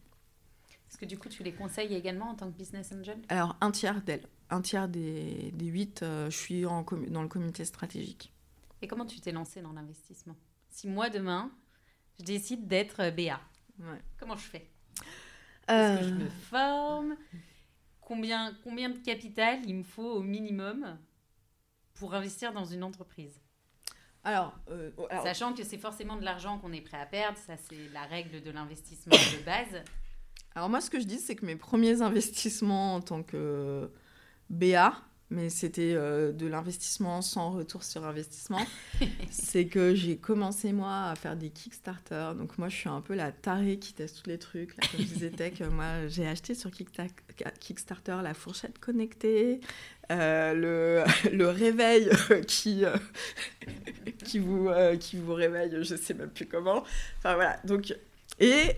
Est-ce 0.89 0.97
que 0.97 1.05
du 1.05 1.17
coup 1.17 1.29
tu 1.29 1.43
les 1.43 1.51
conseilles 1.51 1.93
également 1.95 2.29
en 2.29 2.35
tant 2.35 2.51
que 2.51 2.57
business 2.57 2.93
angel? 2.93 3.17
Alors 3.29 3.57
un 3.59 3.71
tiers 3.71 4.01
d'elles, 4.01 4.27
un 4.49 4.61
tiers 4.61 4.87
des, 4.87 5.51
des 5.53 5.65
huit, 5.65 6.03
euh, 6.03 6.29
je 6.29 6.37
suis 6.37 6.65
en 6.65 6.85
dans 7.09 7.23
le 7.23 7.27
comité 7.27 7.65
stratégique. 7.65 8.31
Et 8.81 8.87
comment 8.87 9.05
tu 9.05 9.19
t'es 9.19 9.31
lancé 9.31 9.61
dans 9.61 9.73
l'investissement? 9.73 10.35
Si 10.69 10.87
moi 10.87 11.09
demain, 11.09 11.51
je 12.19 12.23
décide 12.23 12.67
d'être 12.67 13.09
BA, 13.15 13.41
comment 14.17 14.37
je 14.37 14.45
fais? 14.45 14.69
Est-ce 15.67 16.01
que 16.01 16.07
je 16.07 16.13
me 16.13 16.25
euh. 16.25 16.29
forme? 16.49 17.17
Combien, 17.99 18.55
combien 18.63 18.89
de 18.89 18.99
capital 18.99 19.59
il 19.65 19.75
me 19.77 19.83
faut 19.83 20.17
au 20.17 20.21
minimum? 20.21 20.97
Pour 21.95 22.13
investir 22.13 22.53
dans 22.53 22.65
une 22.65 22.83
entreprise 22.83 23.41
euh, 24.27 24.91
oh, 24.97 25.07
alors, 25.09 25.23
Sachant 25.23 25.53
que 25.53 25.63
c'est 25.63 25.77
forcément 25.77 26.15
de 26.15 26.23
l'argent 26.23 26.57
qu'on 26.57 26.73
est 26.73 26.81
prêt 26.81 26.99
à 26.99 27.05
perdre, 27.05 27.37
ça 27.37 27.57
c'est 27.57 27.89
la 27.93 28.03
règle 28.03 28.41
de 28.41 28.51
l'investissement 28.51 29.15
de 29.15 29.45
base. 29.45 29.83
Alors 30.55 30.69
moi 30.69 30.81
ce 30.81 30.89
que 30.89 30.99
je 30.99 31.05
dis 31.05 31.19
c'est 31.19 31.35
que 31.35 31.45
mes 31.45 31.55
premiers 31.55 32.01
investissements 32.01 32.95
en 32.95 33.01
tant 33.01 33.23
que 33.23 33.91
BA, 34.49 34.93
mais 35.31 35.49
c'était 35.49 35.93
euh, 35.95 36.31
de 36.31 36.45
l'investissement 36.45 37.21
sans 37.21 37.51
retour 37.51 37.83
sur 37.83 38.05
investissement. 38.05 38.65
c'est 39.31 39.65
que 39.65 39.95
j'ai 39.95 40.17
commencé 40.17 40.71
moi 40.71 41.05
à 41.05 41.15
faire 41.15 41.35
des 41.35 41.49
Kickstarter. 41.49 42.31
Donc 42.37 42.57
moi 42.57 42.69
je 42.69 42.75
suis 42.75 42.89
un 42.89 43.01
peu 43.01 43.15
la 43.15 43.31
tarée 43.31 43.77
qui 43.79 43.93
teste 43.93 44.21
tous 44.23 44.29
les 44.29 44.37
trucs. 44.37 44.77
Là, 44.77 44.87
comme 44.91 45.01
je 45.01 45.13
disais 45.13 45.29
tech, 45.31 45.61
moi 45.71 46.07
j'ai 46.07 46.27
acheté 46.27 46.53
sur 46.53 46.69
Kickstarter 46.71 48.17
la 48.21 48.33
fourchette 48.33 48.77
connectée, 48.77 49.61
euh, 50.11 50.53
le, 50.53 51.29
le, 51.35 51.49
réveil 51.49 52.09
qui, 52.47 52.85
euh, 52.85 52.95
qui, 54.23 54.37
vous, 54.37 54.69
qui 54.99 55.17
vous 55.17 55.33
réveille, 55.33 55.75
je 55.81 55.95
sais 55.95 56.13
même 56.13 56.29
plus 56.29 56.45
comment. 56.45 56.83
Enfin 57.17 57.33
voilà. 57.33 57.57
Donc, 57.65 57.95
et, 58.39 58.77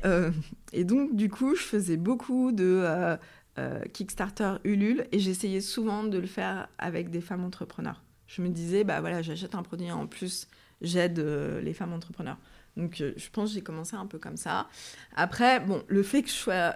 et 0.72 0.84
donc 0.84 1.16
du 1.16 1.30
coup 1.30 1.56
je 1.56 1.64
faisais 1.64 1.98
beaucoup 1.98 2.52
de 2.52 3.18
euh, 3.58 3.84
Kickstarter, 3.92 4.56
Ulule, 4.64 5.08
et 5.12 5.20
j'essayais 5.20 5.62
souvent 5.62 6.04
de 6.04 6.20
le 6.20 6.28
faire 6.28 6.68
avec 6.78 7.10
des 7.10 7.22
femmes 7.22 7.44
entrepreneurs. 7.44 8.04
Je 8.28 8.42
me 8.42 8.50
disais, 8.50 8.84
bah 8.84 9.02
voilà, 9.02 9.22
j'achète 9.24 9.56
un 9.56 9.64
produit 9.64 9.92
en 9.92 10.06
plus, 10.06 10.48
j'aide 10.82 11.18
euh, 11.20 11.60
les 11.62 11.74
femmes 11.74 11.94
entrepreneurs. 11.94 12.38
Donc 12.76 13.02
euh, 13.02 13.14
je 13.18 13.30
pense 13.32 13.50
que 13.50 13.56
j'ai 13.56 13.62
commencé 13.62 13.96
un 13.96 14.06
peu 14.06 14.20
comme 14.20 14.38
ça. 14.38 14.70
Après, 15.16 15.60
bon, 15.60 15.84
le 15.88 16.04
fait 16.04 16.22
que 16.22 16.30
je 16.30 16.36
sois 16.36 16.76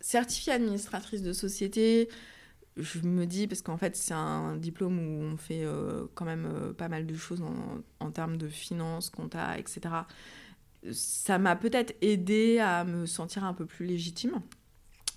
certifiée 0.00 0.52
administratrice 0.52 1.22
de 1.22 1.32
société, 1.32 2.10
je 2.76 3.00
me 3.00 3.24
dis, 3.24 3.46
parce 3.46 3.62
qu'en 3.62 3.78
fait, 3.78 3.96
c'est 3.96 4.12
un 4.12 4.56
diplôme 4.56 4.98
où 4.98 5.22
on 5.22 5.36
fait 5.38 5.64
quand 6.14 6.24
même 6.24 6.74
pas 6.76 6.88
mal 6.88 7.06
de 7.06 7.14
choses 7.14 7.40
en, 7.40 7.78
en, 8.04 8.10
termes 8.10 8.36
de 8.36 8.48
finances, 8.48 9.10
compta, 9.10 9.56
etc. 9.58 9.94
Ça 10.92 11.38
m'a 11.38 11.54
peut-être 11.54 11.94
aidé 12.02 12.58
à 12.58 12.84
me 12.84 13.06
sentir 13.06 13.44
un 13.44 13.54
peu 13.54 13.64
plus 13.64 13.86
légitime. 13.86 14.42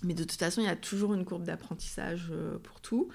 Mais 0.02 0.14
de 0.14 0.24
toute 0.24 0.38
façon, 0.38 0.60
il 0.60 0.66
y 0.66 0.70
a 0.70 0.76
toujours 0.76 1.14
une 1.14 1.24
courbe 1.24 1.44
d'apprentissage 1.44 2.28
euh, 2.30 2.58
pour 2.58 2.80
tout. 2.80 3.08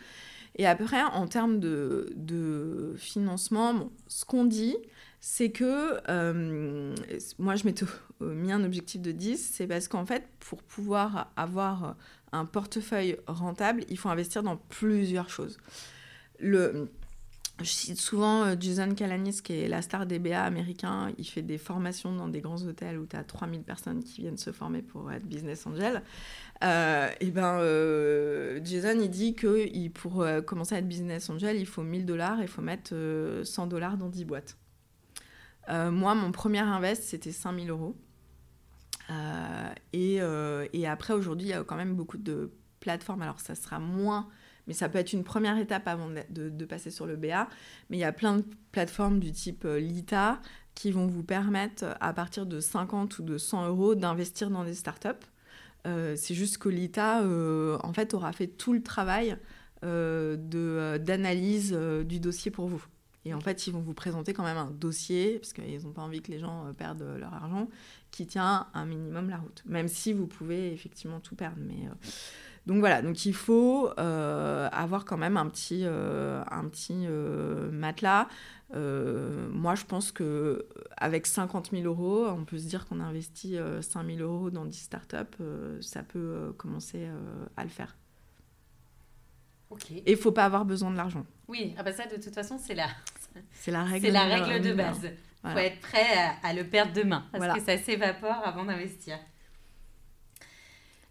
Et 0.56 0.68
après, 0.68 1.02
en 1.02 1.28
termes 1.28 1.60
de, 1.60 2.94
financement, 2.98 3.90
ce 4.08 4.26
qu'on 4.26 4.46
dit, 4.46 4.76
c'est 5.20 5.50
que 5.50 5.98
euh, 6.10 6.96
moi, 7.40 7.56
je 7.56 7.66
m'étais 7.66 7.86
mis 8.20 8.52
un 8.52 8.64
objectif 8.64 9.02
de 9.02 9.12
10, 9.12 9.52
c'est 9.54 9.68
parce 9.68 9.88
qu'en 9.88 10.06
fait, 10.06 10.28
pour 10.40 10.62
pouvoir 10.62 11.32
avoir 11.36 11.96
un 12.32 12.46
portefeuille 12.46 13.18
rentable, 13.28 13.84
il 13.90 13.98
faut 13.98 14.10
investir 14.10 14.44
dans 14.44 14.58
plusieurs 14.58 15.30
choses. 15.30 15.58
Le, 16.40 16.90
je 17.60 17.70
cite 17.70 18.00
souvent 18.00 18.44
euh, 18.44 18.56
Jason 18.60 18.96
Calanis, 18.96 19.42
qui 19.44 19.54
est 19.54 19.68
la 19.68 19.82
star 19.84 20.06
des 20.08 20.18
BA 20.18 20.44
américains. 20.44 21.12
Il 21.20 21.26
fait 21.26 21.44
des 21.44 21.60
formations 21.60 22.16
dans 22.16 22.28
des 22.28 22.42
grands 22.42 22.62
hôtels 22.64 22.98
où 22.98 23.06
tu 23.06 23.16
as 23.16 23.24
3000 23.24 23.62
personnes 23.62 24.04
qui 24.04 24.22
viennent 24.22 24.38
se 24.38 24.52
former 24.52 24.82
pour 24.82 25.12
être 25.12 25.26
business 25.26 25.68
angel. 25.68 26.02
Euh, 26.64 27.10
et 27.20 27.30
ben, 27.30 27.60
euh, 27.60 28.60
Jason, 28.64 29.00
il 29.00 29.10
dit 29.10 29.36
que 29.36 29.68
il, 29.72 29.92
pour 29.92 30.26
commencer 30.46 30.76
à 30.76 30.80
être 30.80 30.88
business 30.88 31.30
angel, 31.30 31.58
il 31.58 31.68
faut 31.68 31.84
1000 31.84 32.06
dollars 32.06 32.40
et 32.40 32.44
il 32.44 32.48
faut 32.48 32.64
mettre 32.64 32.94
100 33.44 33.68
dollars 33.68 33.98
dans 33.98 34.10
10 34.10 34.26
boîtes. 34.26 34.58
moi, 35.70 36.16
mon 36.16 36.32
premier 36.32 36.60
invest, 36.60 37.04
c'était 37.04 37.32
5000 37.32 37.70
euros. 37.70 37.96
Et, 39.94 40.20
après, 40.88 41.14
aujourd'hui, 41.14 41.48
il 41.48 41.52
y 41.52 41.54
a 41.54 41.64
quand 41.64 41.76
même 41.76 41.94
beaucoup 41.94 42.18
de 42.18 42.52
plateformes. 42.80 43.22
Alors, 43.22 43.40
ça 43.40 43.54
sera 43.54 43.78
moins 43.78 44.28
mais 44.68 44.74
ça 44.74 44.90
peut 44.90 44.98
être 44.98 45.14
une 45.14 45.24
première 45.24 45.58
étape 45.58 45.88
avant 45.88 46.10
de, 46.10 46.66
passer 46.66 46.92
sur 46.92 47.06
le 47.06 47.16
BA. 47.16 47.48
Mais 47.90 47.98
il 47.98 48.00
y 48.00 48.06
a 48.06 48.14
plein 48.14 48.38
de 48.38 48.46
plateformes 48.72 49.20
du 49.20 49.32
type 49.32 49.66
euh, 49.66 49.80
Lita 49.80 50.40
qui 50.76 50.92
vont 50.92 51.08
vous 51.08 51.24
permettre, 51.24 51.96
à 52.00 52.14
partir 52.14 52.46
de 52.46 52.60
50 52.60 53.20
ou 53.20 53.24
de 53.24 53.38
100 53.38 53.68
euros, 53.68 53.96
d'investir 53.96 54.50
dans 54.50 54.64
des 54.64 54.74
startups. 54.74 55.10
Euh, 55.86 56.16
c'est 56.16 56.34
juste 56.34 56.58
que 56.58 56.70
Lita, 56.70 57.22
euh, 57.24 57.78
en 57.84 57.94
fait, 57.94 58.14
aura 58.14 58.32
fait 58.32 58.48
tout 58.48 58.74
le 58.74 58.82
travail 58.82 59.38
euh, 59.84 60.98
d'analyse 60.98 61.74
du 61.74 62.20
dossier 62.20 62.52
pour 62.52 62.68
vous. 62.68 62.84
Et 63.26 63.34
en 63.34 63.40
fait, 63.40 63.68
ils 63.68 63.74
vont 63.74 63.80
vous 63.80 63.94
présenter 63.94 64.34
quand 64.34 64.44
même 64.44 64.58
un 64.58 64.72
dossier, 64.72 65.40
parce 65.40 65.54
qu'ils 65.54 65.84
n'ont 65.84 65.94
pas 65.94 66.02
envie 66.02 66.22
que 66.22 66.32
les 66.32 66.40
gens 66.40 66.74
perdent 66.78 67.06
leur 67.18 67.34
argent, 67.34 67.70
qui 68.12 68.28
tient 68.28 68.68
un 68.74 68.86
minimum 68.86 69.30
la 69.30 69.38
route. 69.38 69.64
Même 69.66 69.88
si 69.88 70.12
vous 70.12 70.28
pouvez 70.28 70.74
effectivement 70.74 71.22
tout 71.22 71.36
perdre. 71.36 71.58
Mais 71.60 71.88
donc 72.66 72.80
voilà, 72.80 73.02
donc 73.02 73.26
il 73.26 73.34
faut 73.34 73.92
euh, 74.00 74.70
avoir 74.72 75.04
quand 75.04 75.18
même 75.18 75.36
un 75.36 75.48
petit, 75.50 75.82
euh, 75.84 76.42
un 76.50 76.66
petit 76.70 77.06
euh, 77.08 77.70
matelas. 77.72 78.28
moi, 78.74 79.76
je 79.76 79.84
pense 79.84 80.12
que 80.12 80.66
avec 80.96 81.28
50 81.28 81.72
000 81.72 81.84
euros, 81.84 82.28
on 82.28 82.46
peut 82.46 82.58
se 82.58 82.66
dire 82.66 82.86
qu'on 82.88 83.02
investit 83.02 83.58
5 83.82 84.06
000 84.06 84.20
euros 84.20 84.50
dans 84.50 84.66
10 84.66 84.78
startups, 84.78 85.44
ça 85.82 86.04
peut 86.04 86.54
commencer 86.58 87.08
à 87.58 87.64
le 87.64 87.70
faire. 87.70 87.98
Et 89.92 90.12
il 90.12 90.18
faut 90.18 90.32
pas 90.32 90.46
avoir 90.46 90.66
besoin 90.66 90.92
de 90.92 90.98
l'argent. 90.98 91.26
Oui, 91.48 91.74
ah 91.78 91.84
bah 91.84 91.92
ça 91.92 92.06
de 92.06 92.22
toute 92.22 92.34
façon 92.34 92.60
c'est 92.60 92.76
la, 92.76 92.88
c'est 93.52 93.72
la 93.72 93.84
règle, 93.84 94.06
c'est 94.06 94.12
la 94.12 94.26
règle 94.26 94.64
de 94.64 94.74
base. 94.74 95.10
Il 95.44 95.52
faut 95.52 95.58
être 95.58 95.80
prêt 95.82 96.06
à, 96.42 96.54
le 96.54 96.64
perdre 96.64 96.94
demain 96.94 97.26
parce 97.32 97.58
que 97.58 97.66
ça 97.66 97.78
s'évapore 97.78 98.42
avant 98.46 98.66
d'investir. 98.66 99.18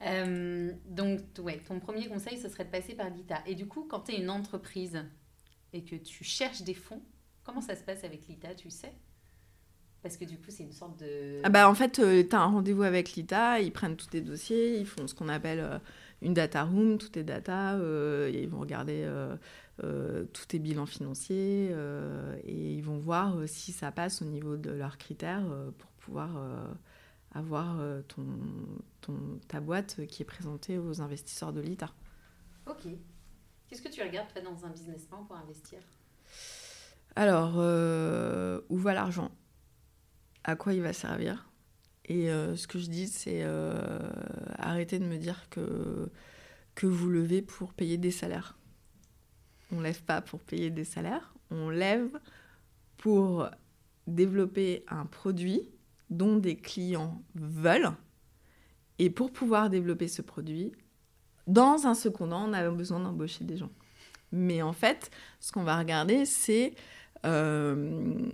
Euh, 0.04 0.72
donc, 0.86 1.20
ouais, 1.38 1.60
ton 1.66 1.78
premier 1.78 2.08
conseil, 2.08 2.38
ce 2.38 2.48
serait 2.48 2.64
de 2.64 2.70
passer 2.70 2.94
par 2.94 3.10
l'ITA. 3.10 3.42
Et 3.46 3.54
du 3.54 3.66
coup, 3.66 3.86
quand 3.88 4.00
tu 4.00 4.12
es 4.12 4.20
une 4.20 4.30
entreprise 4.30 5.04
et 5.72 5.84
que 5.84 5.96
tu 5.96 6.24
cherches 6.24 6.62
des 6.62 6.74
fonds, 6.74 7.02
comment 7.44 7.60
ça 7.60 7.76
se 7.76 7.82
passe 7.82 8.04
avec 8.04 8.26
l'ITA, 8.28 8.54
tu 8.54 8.70
sais? 8.70 8.92
Parce 10.02 10.16
que 10.16 10.24
du 10.24 10.36
coup, 10.36 10.46
c'est 10.48 10.64
une 10.64 10.72
sorte 10.72 10.98
de... 10.98 11.40
Ah 11.44 11.48
bah, 11.48 11.68
en 11.68 11.74
fait, 11.74 12.00
euh, 12.00 12.24
tu 12.28 12.34
as 12.34 12.40
un 12.40 12.46
rendez-vous 12.46 12.82
avec 12.82 13.12
l'ITA, 13.12 13.60
ils 13.60 13.70
prennent 13.70 13.96
tous 13.96 14.08
tes 14.08 14.20
dossiers, 14.20 14.78
ils 14.78 14.86
font 14.86 15.06
ce 15.06 15.14
qu'on 15.14 15.28
appelle 15.28 15.60
euh, 15.60 15.78
une 16.20 16.34
data 16.34 16.64
room, 16.64 16.98
toutes 16.98 17.12
tes 17.12 17.22
data, 17.22 17.78
ils 18.32 18.48
vont 18.48 18.60
regarder 18.60 19.08
tous 19.78 20.46
tes 20.46 20.60
bilans 20.60 20.86
financiers 20.86 21.74
et 22.44 22.74
ils 22.74 22.82
vont 22.82 22.98
voir 22.98 23.36
si 23.46 23.72
ça 23.72 23.90
passe 23.90 24.22
au 24.22 24.26
niveau 24.26 24.56
de 24.56 24.70
leurs 24.70 24.98
critères 24.98 25.44
pour 25.78 25.90
pouvoir 25.90 26.30
avoir 27.34 27.80
euh, 27.80 28.02
ton, 28.02 28.26
ton, 29.00 29.40
ta 29.48 29.60
boîte 29.60 30.06
qui 30.06 30.22
est 30.22 30.26
présentée 30.26 30.78
aux 30.78 31.00
investisseurs 31.00 31.52
de 31.52 31.60
l'ITA. 31.60 31.90
Ok. 32.66 32.88
Qu'est-ce 33.66 33.82
que 33.82 33.88
tu 33.88 34.02
regardes 34.02 34.28
toi, 34.32 34.42
dans 34.42 34.64
un 34.66 34.70
business 34.70 35.06
plan 35.06 35.24
pour 35.24 35.36
investir? 35.36 35.78
Alors, 37.16 37.54
euh, 37.56 38.60
où 38.68 38.78
va 38.78 38.94
l'argent? 38.94 39.30
À 40.44 40.56
quoi 40.56 40.74
il 40.74 40.82
va 40.82 40.92
servir? 40.92 41.48
Et 42.04 42.30
euh, 42.30 42.56
ce 42.56 42.66
que 42.66 42.78
je 42.78 42.86
dis, 42.88 43.08
c'est 43.08 43.44
arrêter 44.58 44.98
de 44.98 45.06
me 45.06 45.16
dire 45.16 45.48
que, 45.50 46.10
que 46.74 46.86
vous 46.86 47.08
levez 47.08 47.42
pour 47.42 47.72
payer 47.72 47.96
des 47.96 48.10
salaires. 48.10 48.58
On 49.70 49.76
ne 49.76 49.82
lève 49.82 50.02
pas 50.02 50.20
pour 50.20 50.40
payer 50.40 50.70
des 50.70 50.84
salaires, 50.84 51.34
on 51.50 51.70
lève 51.70 52.20
pour 52.98 53.48
développer 54.06 54.84
un 54.88 55.06
produit 55.06 55.62
dont 56.12 56.36
des 56.36 56.56
clients 56.56 57.22
veulent. 57.34 57.92
Et 58.98 59.10
pour 59.10 59.32
pouvoir 59.32 59.70
développer 59.70 60.08
ce 60.08 60.22
produit, 60.22 60.72
dans 61.46 61.86
un 61.86 61.94
second 61.94 62.28
temps, 62.28 62.48
on 62.48 62.52
a 62.52 62.70
besoin 62.70 63.00
d'embaucher 63.00 63.44
des 63.44 63.56
gens. 63.56 63.70
Mais 64.30 64.62
en 64.62 64.72
fait, 64.72 65.10
ce 65.40 65.52
qu'on 65.52 65.64
va 65.64 65.78
regarder, 65.78 66.24
c'est 66.24 66.74
euh, 67.26 68.28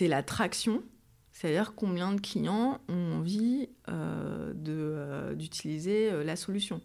la 0.00 0.22
traction, 0.22 0.82
c'est-à-dire 1.32 1.74
combien 1.74 2.12
de 2.12 2.20
clients 2.20 2.80
ont 2.88 3.18
envie 3.18 3.68
euh, 3.88 4.54
euh 4.68 5.34
d'utiliser 5.34 6.10
euh, 6.10 6.24
la 6.24 6.36
solution. 6.36 6.80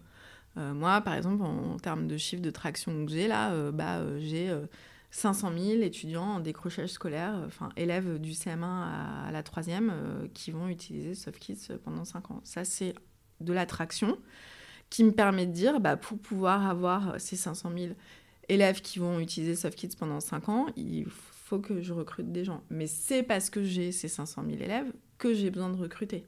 moi, 0.55 1.01
par 1.01 1.15
exemple, 1.15 1.43
en, 1.43 1.73
en, 1.73 1.77
termes 1.77 2.07
de 2.07 2.17
chiffre 2.17 2.41
de 2.41 2.51
traction 2.51 3.05
que 3.05 3.11
j'ai 3.11 3.27
là, 3.27 3.71
bah, 3.71 4.01
j'ai 4.19 4.53
500 5.13 5.51
000 5.55 5.81
étudiants 5.83 6.23
en 6.23 6.39
décrochage 6.39 6.89
scolaire, 6.89 7.35
enfin 7.45 7.69
élèves 7.77 8.17
du 8.19 8.31
CM1 8.31 8.63
à, 8.63 9.29
la 9.31 9.43
troisième, 9.43 9.91
euh, 9.93 10.27
qui 10.33 10.49
vont 10.49 10.67
utiliser 10.67 11.13
SoftKids 11.13 11.77
pendant 11.83 12.03
5 12.03 12.31
ans. 12.31 12.41
Ça, 12.43 12.65
c'est 12.65 12.95
de 13.39 13.53
l'attraction 13.53 14.17
qui 14.89 15.03
me 15.03 15.11
permet 15.11 15.45
de 15.45 15.51
dire, 15.51 15.79
bah, 15.79 15.97
pour 15.97 16.17
pouvoir 16.17 16.67
avoir 16.67 17.21
ces 17.21 17.35
500 17.35 17.71
000 17.77 17.93
élèves 18.49 18.81
qui 18.81 18.97
vont 18.97 19.19
utiliser 19.19 19.55
SoftKids 19.55 19.95
pendant 19.99 20.19
5 20.19 20.49
ans, 20.49 20.65
il 20.75 21.05
faut 21.05 21.59
que 21.59 21.79
je 21.79 21.93
recrute 21.93 22.31
des 22.31 22.43
gens. 22.43 22.63
Mais 22.71 22.87
c'est 22.87 23.21
parce 23.21 23.51
que 23.51 23.63
j'ai 23.63 23.91
ces 23.91 24.07
500 24.07 24.43
000 24.49 24.63
élèves 24.63 24.91
que 25.19 25.31
j'ai 25.35 25.51
besoin 25.51 25.69
de 25.69 25.77
recruter. 25.77 26.25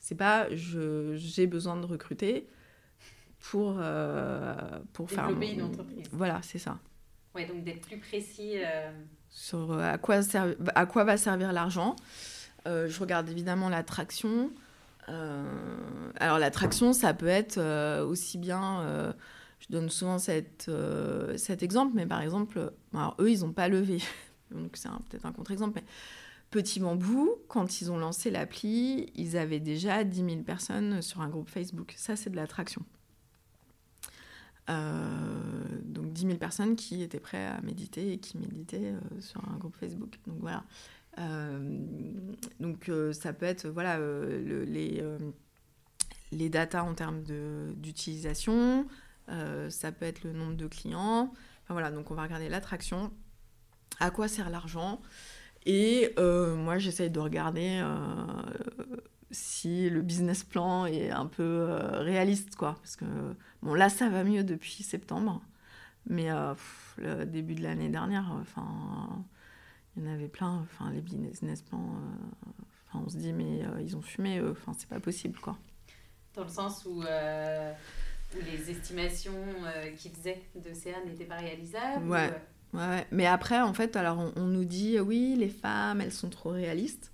C'est 0.00 0.16
pas 0.16 0.48
j'ai 0.50 1.46
besoin 1.46 1.76
de 1.76 1.86
recruter 1.86 2.48
pour, 3.38 3.76
euh, 3.78 4.56
pour 4.92 5.08
faire... 5.08 5.28
Développer 5.28 5.52
une 5.52 5.62
entreprise. 5.62 6.08
Voilà, 6.10 6.40
c'est 6.42 6.58
ça. 6.58 6.80
Ouais, 7.34 7.46
donc 7.46 7.64
d'être 7.64 7.80
plus 7.80 7.98
précis. 7.98 8.52
Euh, 8.56 8.90
Sur 9.28 9.72
euh, 9.72 9.80
à 9.80 9.98
quoi, 9.98 10.20
à 10.74 10.86
quoi 10.86 11.04
va 11.04 11.16
servir 11.16 11.52
l'argent. 11.52 11.96
Euh, 12.66 12.88
je 12.88 13.00
regarde 13.00 13.28
évidemment 13.28 13.68
l'attraction. 13.68 14.50
alors 15.06 16.38
l'attraction, 16.38 16.92
ça 16.92 17.12
peut 17.12 17.26
être 17.26 17.58
aussi 18.02 18.38
bien... 18.38 19.12
je 19.58 19.66
donne 19.68 19.90
souvent 19.90 20.18
cette, 20.18 20.70
cet 21.36 21.62
exemple, 21.62 21.92
mais 21.94 22.06
par 22.06 22.22
exemple, 22.22 22.72
alors 22.94 23.16
eux, 23.18 23.30
ils 23.30 23.40
n'ont 23.40 23.52
pas 23.52 23.68
levé. 23.68 23.98
donc 24.50 24.76
c'est 24.76 24.88
peut-être 25.10 25.26
un 25.26 25.32
contre-exemple, 25.32 25.72
mais 25.76 25.84
Petit 26.50 26.78
Bambou, 26.78 27.34
quand 27.48 27.80
ils 27.80 27.90
ont 27.90 27.98
lancé 27.98 28.30
l'appli, 28.30 29.10
ils 29.16 29.36
avaient 29.36 29.58
déjà 29.58 30.04
10 30.04 30.16
000 30.16 30.42
personnes 30.42 31.02
sur 31.02 31.20
un 31.20 31.28
groupe 31.28 31.48
Facebook. 31.48 31.92
Ça, 31.96 32.14
c'est 32.14 32.30
de 32.30 32.36
l'attraction. 32.36 32.82
Euh, 34.70 35.02
donc 35.82 36.12
10 36.12 36.26
000 36.26 36.38
personnes 36.38 36.76
qui 36.76 37.02
étaient 37.02 37.20
prêtes 37.20 37.50
à 37.50 37.60
méditer 37.62 38.12
et 38.12 38.18
qui 38.18 38.38
méditaient 38.38 38.94
sur 39.20 39.42
un 39.48 39.58
groupe 39.58 39.76
Facebook. 39.76 40.18
Donc 40.26 40.38
voilà. 40.40 40.64
donc 42.60 42.90
ça 43.12 43.32
peut 43.32 43.46
être 43.46 43.68
voilà, 43.68 43.98
les, 43.98 45.04
les 46.32 46.48
datas 46.48 46.82
en 46.82 46.94
termes 46.94 47.22
d'utilisation, 47.76 48.86
ça 49.28 49.92
peut 49.92 50.06
être 50.06 50.24
le 50.24 50.32
nombre 50.32 50.56
de 50.56 50.66
clients. 50.66 51.32
Enfin, 51.64 51.74
voilà, 51.74 51.90
donc 51.90 52.10
on 52.10 52.14
va 52.14 52.22
regarder 52.22 52.48
l'attraction, 52.48 53.10
à 54.00 54.10
quoi 54.10 54.28
sert 54.28 54.50
l'argent? 54.50 55.00
Et 55.66 56.14
moi, 56.16 56.78
j'essaye 56.78 57.10
de 57.10 57.20
regarder 57.20 57.82
si 59.34 59.90
le 59.90 60.00
business 60.00 60.44
plan 60.44 60.86
est 60.86 61.10
un 61.10 61.26
peu 61.26 61.42
euh, 61.42 62.00
réaliste, 62.00 62.56
quoi. 62.56 62.76
Parce 62.80 62.96
que, 62.96 63.04
bon, 63.64 63.74
là, 63.74 63.88
ça 63.88 64.08
va 64.08 64.24
mieux 64.24 64.44
depuis 64.44 64.82
septembre. 64.82 65.42
Mais 66.06 66.30
euh, 66.30 66.54
le 66.98 67.24
début 67.24 67.54
de 67.54 67.62
l'année 67.62 67.88
dernière, 67.88 68.30
enfin, 68.40 69.24
il 69.96 70.04
y 70.04 70.06
en 70.06 70.12
avait 70.12 70.28
plein. 70.28 70.62
Enfin, 70.62 70.90
les 70.92 71.00
business 71.00 71.62
plans, 71.62 71.78
euh, 71.78 72.50
enfin, 72.88 73.04
on 73.04 73.08
se 73.08 73.16
dit, 73.16 73.32
mais 73.32 73.62
ils 73.80 73.96
ont 73.96 74.02
fumé, 74.02 74.40
enfin, 74.40 74.72
c'est 74.78 74.88
pas 74.88 75.00
possible, 75.00 75.38
quoi. 75.40 75.56
Dans 76.34 76.44
le 76.44 76.50
sens 76.50 76.84
où, 76.84 77.02
les 78.34 78.70
estimations 78.70 79.32
qu'ils 79.96 80.10
faisaient 80.10 80.42
de 80.56 80.74
CA 80.74 80.96
n'étaient 81.06 81.24
pas 81.24 81.36
réalisables 81.36 82.08
ouais. 82.08 82.32
ouais. 82.72 83.06
Mais 83.12 83.26
après, 83.26 83.60
en 83.60 83.72
fait, 83.72 83.96
alors, 83.96 84.18
on, 84.18 84.32
on 84.36 84.46
nous 84.46 84.64
dit, 84.64 84.98
oui, 85.00 85.36
les 85.38 85.48
femmes, 85.48 86.00
elles 86.00 86.12
sont 86.12 86.30
trop 86.30 86.50
réalistes 86.50 87.13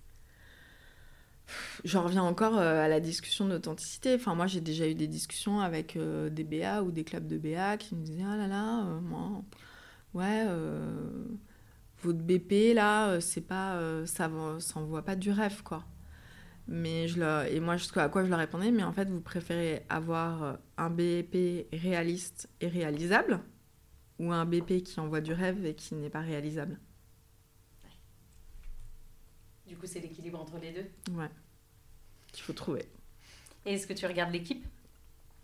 j'en 1.85 2.03
reviens 2.05 2.23
encore 2.23 2.59
euh, 2.59 2.85
à 2.85 2.89
la 2.89 3.01
discussion 3.01 3.47
d'authenticité. 3.49 4.15
Enfin, 4.15 4.35
moi, 4.35 4.47
j'ai 4.47 4.61
déjà 4.61 4.89
eu 4.89 4.95
des 4.95 5.07
discussions 5.07 5.61
avec 5.61 5.97
euh, 5.97 6.31
des 6.31 6.45
BA 6.45 6.83
ou 6.83 6.91
des 6.91 7.05
clubs 7.05 7.27
de 7.27 7.39
BA 7.39 7.77
qui 7.77 7.95
me 7.95 8.03
disaient 8.03 8.25
Ah 8.27 8.37
là 8.37 8.47
là, 8.47 8.87
euh, 8.87 9.01
moi, 9.01 9.43
ouais, 10.15 10.47
votre 12.03 12.19
BP, 12.19 12.75
là, 12.75 13.21
c'est 13.21 13.41
pas, 13.43 13.79
ça 14.07 14.31
s'envoie 14.59 15.03
pas 15.03 15.17
du 15.17 15.31
rêve, 15.31 15.63
quoi. 15.63 15.85
Mais 16.69 17.09
je. 17.09 17.21
Et 17.53 17.61
moi, 17.61 17.77
à 17.97 18.09
quoi 18.09 18.25
je 18.25 18.31
leur 18.31 18.39
répondais 18.39 18.71
Mais 18.71 18.85
en 18.85 18.93
fait, 18.93 19.09
vous 19.09 19.21
préférez 19.21 19.85
avoir 19.89 20.59
un 20.79 20.91
BP 20.91 21.69
réaliste 21.73 22.49
et 22.61 22.69
réalisable 22.69 23.41
ou 24.19 24.33
un 24.33 24.45
BP 24.47 24.83
qui 24.85 25.01
envoie 25.01 25.21
du 25.21 25.33
rêve 25.33 25.65
et 25.67 25.75
qui 25.75 25.95
n'est 25.95 26.11
pas 26.11 26.21
réalisable? 26.21 26.79
Du 29.71 29.77
coup, 29.77 29.87
c'est 29.87 30.01
l'équilibre 30.01 30.41
entre 30.41 30.59
les 30.59 30.73
deux 30.73 31.15
Ouais, 31.15 31.31
qu'il 32.33 32.43
faut 32.43 32.53
trouver. 32.53 32.85
Et 33.65 33.75
est-ce 33.75 33.87
que 33.87 33.93
tu 33.93 34.05
regardes 34.05 34.33
l'équipe? 34.33 34.67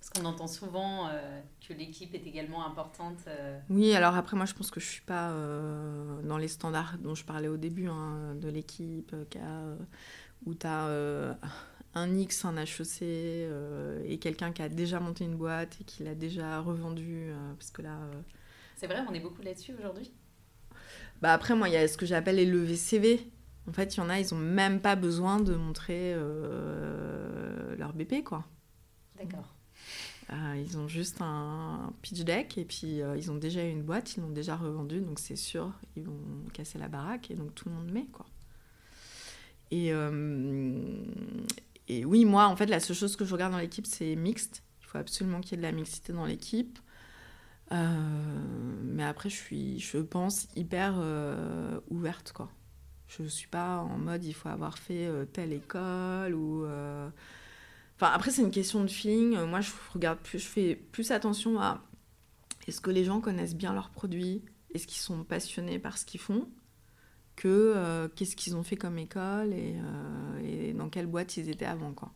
Parce 0.00 0.10
qu'on 0.10 0.24
entend 0.24 0.48
souvent 0.48 1.08
euh, 1.08 1.40
que 1.66 1.72
l'équipe 1.72 2.12
est 2.12 2.26
également 2.26 2.66
importante. 2.66 3.20
Euh. 3.28 3.56
Oui, 3.70 3.94
alors 3.94 4.16
après, 4.16 4.36
moi, 4.36 4.44
je 4.44 4.54
pense 4.54 4.72
que 4.72 4.80
je 4.80 4.86
ne 4.86 4.90
suis 4.90 5.02
pas 5.02 5.30
euh, 5.30 6.20
dans 6.22 6.38
les 6.38 6.48
standards 6.48 6.98
dont 6.98 7.14
je 7.14 7.24
parlais 7.24 7.46
au 7.46 7.56
début, 7.56 7.86
hein, 7.86 8.34
de 8.34 8.48
l'équipe, 8.48 9.14
où 10.44 10.54
tu 10.54 10.66
as 10.66 11.38
un 11.94 12.18
X, 12.18 12.44
un 12.44 12.56
HEC, 12.56 13.02
et 13.02 14.18
quelqu'un 14.20 14.50
qui 14.50 14.62
a 14.62 14.68
déjà 14.68 14.98
monté 14.98 15.24
une 15.24 15.36
boîte 15.36 15.78
et 15.80 15.84
qui 15.84 16.02
l'a 16.02 16.16
déjà 16.16 16.58
revendu. 16.60 17.30
parce 17.56 17.70
que 17.70 17.82
là. 17.82 17.96
C'est 18.74 18.88
vrai, 18.88 19.04
on 19.08 19.14
est 19.14 19.20
beaucoup 19.20 19.42
là-dessus 19.42 19.72
aujourd'hui? 19.78 20.10
Bah 21.22 21.32
après, 21.32 21.54
moi, 21.54 21.68
il 21.68 21.74
y 21.74 21.76
a 21.76 21.86
ce 21.86 21.96
que 21.96 22.06
j'appelle 22.06 22.36
les 22.36 22.44
levées 22.44 22.76
CV. 22.76 23.30
En 23.68 23.72
fait, 23.72 23.96
il 23.96 23.98
y 23.98 24.00
en 24.00 24.08
a, 24.08 24.18
ils 24.20 24.32
ont 24.32 24.38
même 24.38 24.80
pas 24.80 24.94
besoin 24.94 25.40
de 25.40 25.54
montrer 25.54 26.14
euh, 26.14 27.74
leur 27.76 27.92
BP, 27.92 28.22
quoi. 28.24 28.44
D'accord. 29.18 29.54
Euh, 30.30 30.62
ils 30.64 30.76
ont 30.78 30.88
juste 30.88 31.18
un 31.20 31.92
pitch 32.02 32.22
deck 32.22 32.58
et 32.58 32.64
puis 32.64 33.00
euh, 33.00 33.16
ils 33.16 33.30
ont 33.30 33.36
déjà 33.36 33.62
une 33.62 33.82
boîte, 33.82 34.16
ils 34.16 34.20
l'ont 34.20 34.30
déjà 34.30 34.56
revendue, 34.56 35.00
donc 35.00 35.20
c'est 35.20 35.36
sûr, 35.36 35.72
ils 35.96 36.02
vont 36.02 36.18
casser 36.52 36.78
la 36.78 36.88
baraque 36.88 37.30
et 37.30 37.34
donc 37.34 37.54
tout 37.54 37.68
le 37.68 37.74
monde 37.74 37.90
met, 37.92 38.06
quoi. 38.06 38.26
Et, 39.72 39.88
et 41.88 42.04
oui, 42.04 42.24
moi, 42.24 42.46
en 42.46 42.54
fait, 42.54 42.66
la 42.66 42.78
seule 42.78 42.94
chose 42.94 43.16
que 43.16 43.24
je 43.24 43.32
regarde 43.32 43.52
dans 43.52 43.58
l'équipe, 43.58 43.84
c'est 43.84 44.14
mixte. 44.14 44.62
Il 44.80 44.86
faut 44.86 44.98
absolument 44.98 45.40
qu'il 45.40 45.52
y 45.52 45.54
ait 45.54 45.56
de 45.56 45.62
la 45.62 45.72
mixité 45.72 46.12
dans 46.12 46.24
l'équipe. 46.24 46.78
mais 47.72 49.02
après, 49.02 49.28
je 49.28 49.34
suis, 49.34 49.80
je 49.80 49.98
pense, 49.98 50.46
hyper 50.54 51.02
ouverte, 51.90 52.30
quoi. 52.32 52.48
Je 53.08 53.22
ne 53.22 53.28
suis 53.28 53.46
pas 53.46 53.78
en 53.78 53.98
mode 53.98 54.24
il 54.24 54.34
faut 54.34 54.48
avoir 54.48 54.78
fait 54.78 55.06
euh, 55.06 55.24
telle 55.24 55.52
école 55.52 56.34
ou. 56.34 56.64
Euh, 56.64 57.08
enfin, 57.96 58.10
après, 58.12 58.30
c'est 58.30 58.42
une 58.42 58.50
question 58.50 58.82
de 58.82 58.88
feeling. 58.88 59.38
Moi, 59.44 59.60
je 59.60 59.70
regarde 59.92 60.18
plus, 60.18 60.38
je 60.38 60.46
fais 60.46 60.74
plus 60.74 61.12
attention 61.12 61.60
à 61.60 61.82
est-ce 62.66 62.80
que 62.80 62.90
les 62.90 63.04
gens 63.04 63.20
connaissent 63.20 63.54
bien 63.54 63.72
leurs 63.72 63.90
produits? 63.90 64.44
Est-ce 64.74 64.86
qu'ils 64.86 65.00
sont 65.00 65.24
passionnés 65.24 65.78
par 65.78 65.98
ce 65.98 66.04
qu'ils 66.04 66.20
font? 66.20 66.48
Que 67.36 67.74
euh, 67.76 68.08
qu'est-ce 68.08 68.34
qu'ils 68.34 68.56
ont 68.56 68.62
fait 68.62 68.76
comme 68.76 68.98
école 68.98 69.52
et, 69.52 69.76
et, 70.42 70.72
dans 70.72 70.88
quelle 70.88 71.06
boîte 71.06 71.36
ils 71.36 71.48
étaient 71.48 71.66
avant, 71.66 71.92
quoi. 71.92 72.12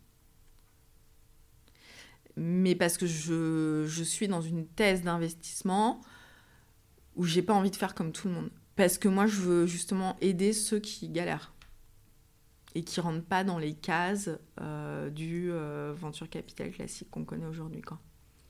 Mais 2.37 2.75
parce 2.75 2.97
que 2.97 3.07
je, 3.07 3.85
je 3.87 4.03
suis 4.03 4.29
dans 4.29 4.41
une 4.41 4.67
thèse 4.67 5.03
d'investissement 5.03 6.01
où 7.17 7.25
j'ai 7.25 7.43
pas 7.43 7.53
envie 7.53 7.71
de 7.71 7.77
faire 7.77 7.95
comme 7.95 8.13
tout 8.13 8.29
le 8.29 8.35
monde. 8.35 8.51
Parce 8.81 8.97
que 8.97 9.09
moi, 9.09 9.27
je 9.27 9.43
veux 9.43 9.67
justement 9.67 10.17
aider 10.23 10.55
ceux 10.55 10.79
qui 10.79 11.11
galèrent 11.11 11.53
et 12.75 12.83
qui 12.83 12.99
rentrent 13.03 13.27
pas 13.27 13.45
dans 13.45 13.59
les 13.59 13.75
cases 13.75 14.31
euh, 14.59 15.11
du 15.11 15.51
euh, 15.53 15.93
venture 15.95 16.31
capital 16.31 16.71
classique 16.71 17.11
qu'on 17.11 17.27
connaît 17.27 17.45
aujourd'hui. 17.45 17.83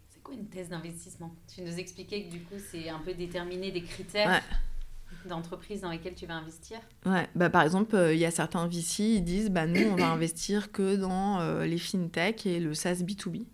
C'est 0.09 0.23
quoi 0.23 0.35
une 0.35 0.47
thèse 0.47 0.69
d'investissement? 0.69 1.35
Tu 1.53 1.63
nous 1.63 1.77
expliquais 1.81 2.23
que 2.23 2.31
du 2.31 2.39
coup, 2.43 2.55
c'est 2.71 2.89
un 2.91 3.01
peu 3.01 3.13
déterminer 3.13 3.73
des 3.73 3.83
critères 3.83 4.41
d'entreprise 5.29 5.81
dans 5.81 5.91
lesquelles 5.91 6.15
tu 6.15 6.27
vas 6.27 6.37
investir? 6.37 6.79
Ouais, 7.07 7.29
bah, 7.35 7.51
par 7.51 7.63
exemple, 7.63 7.97
euh, 7.97 8.15
il 8.15 8.21
y 8.21 8.25
a 8.25 8.31
certains 8.31 8.69
VC, 8.69 9.03
ils 9.03 9.25
disent 9.25 9.51
bah, 9.51 9.67
nous, 9.67 9.83
on 9.83 9.97
va 9.97 10.13
investir 10.13 10.71
que 10.71 10.95
dans 10.95 11.65
les 11.65 11.79
fintech 11.79 12.47
et 12.47 12.61
le 12.61 12.73
SaaS 12.73 13.03
B2B. 13.03 13.47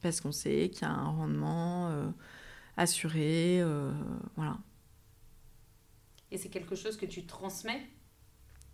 Parce 0.00 0.22
qu'on 0.22 0.32
sait 0.32 0.70
qu'il 0.72 0.88
y 0.88 0.90
a 0.90 0.90
un 0.90 1.10
rendement 1.10 1.94
assuré. 2.78 3.62
voilà. 4.36 4.56
Et 6.34 6.36
c'est 6.36 6.48
quelque 6.48 6.74
chose 6.74 6.96
que 6.96 7.06
tu 7.06 7.26
transmets 7.26 7.80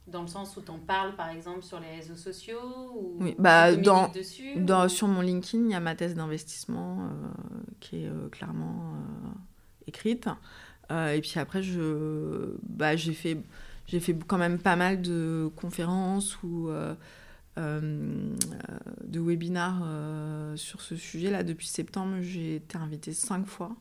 dans 0.07 0.23
le 0.23 0.29
sens 0.29 0.57
où 0.57 0.62
tu 0.62 0.70
en 0.70 0.79
parles 0.79 1.14
par 1.14 1.29
exemple 1.29 1.61
sur 1.62 1.79
les 1.79 1.90
réseaux 1.90 2.16
sociaux 2.16 2.59
ou 2.94 3.18
Oui, 3.20 3.35
bah, 3.38 3.77
dans, 3.77 4.09
dessus, 4.09 4.57
dans 4.57 4.88
sur 4.88 5.09
mon 5.09 5.20
LinkedIn, 5.20 5.64
il 5.64 5.70
y 5.70 5.75
a 5.75 5.81
ma 5.81 5.94
thèse 5.94 6.14
d'investissement 6.14 7.03
euh, 7.03 7.29
qui 7.79 8.03
est 8.03 8.09
euh, 8.09 8.31
clairement 8.31 8.94
euh, 8.94 9.29
écrite. 9.87 10.27
et 10.90 11.20
puis 11.20 11.38
après, 11.38 11.62
je, 11.62 12.57
bah, 12.62 12.96
j'ai, 12.96 13.12
fait, 13.12 13.37
j'ai 13.87 14.01
fait 14.01 14.16
quand 14.27 14.38
même 14.38 14.59
pas 14.59 14.77
mal 14.77 15.03
de 15.03 15.51
conférences 15.55 16.42
ou 16.42 16.70
de 17.59 19.20
webinars 19.20 19.83
sur 20.57 20.81
ce 20.81 20.96
sujet. 20.96 21.31
Là, 21.31 21.42
depuis 21.42 21.66
septembre, 21.66 22.23
j'ai 22.23 22.57
été 22.57 22.79
invitée 22.79 23.12
cinq 23.12 23.46
fois 23.46 23.77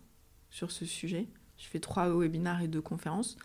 sur 0.50 0.70
ce 0.70 0.86
sujet. 0.86 1.30
Je 1.60 1.67
fais 1.67 1.80
trois 1.80 2.10
webinaires 2.10 2.62
et 2.62 2.67
deux 2.67 2.82
conférences. 2.82 3.38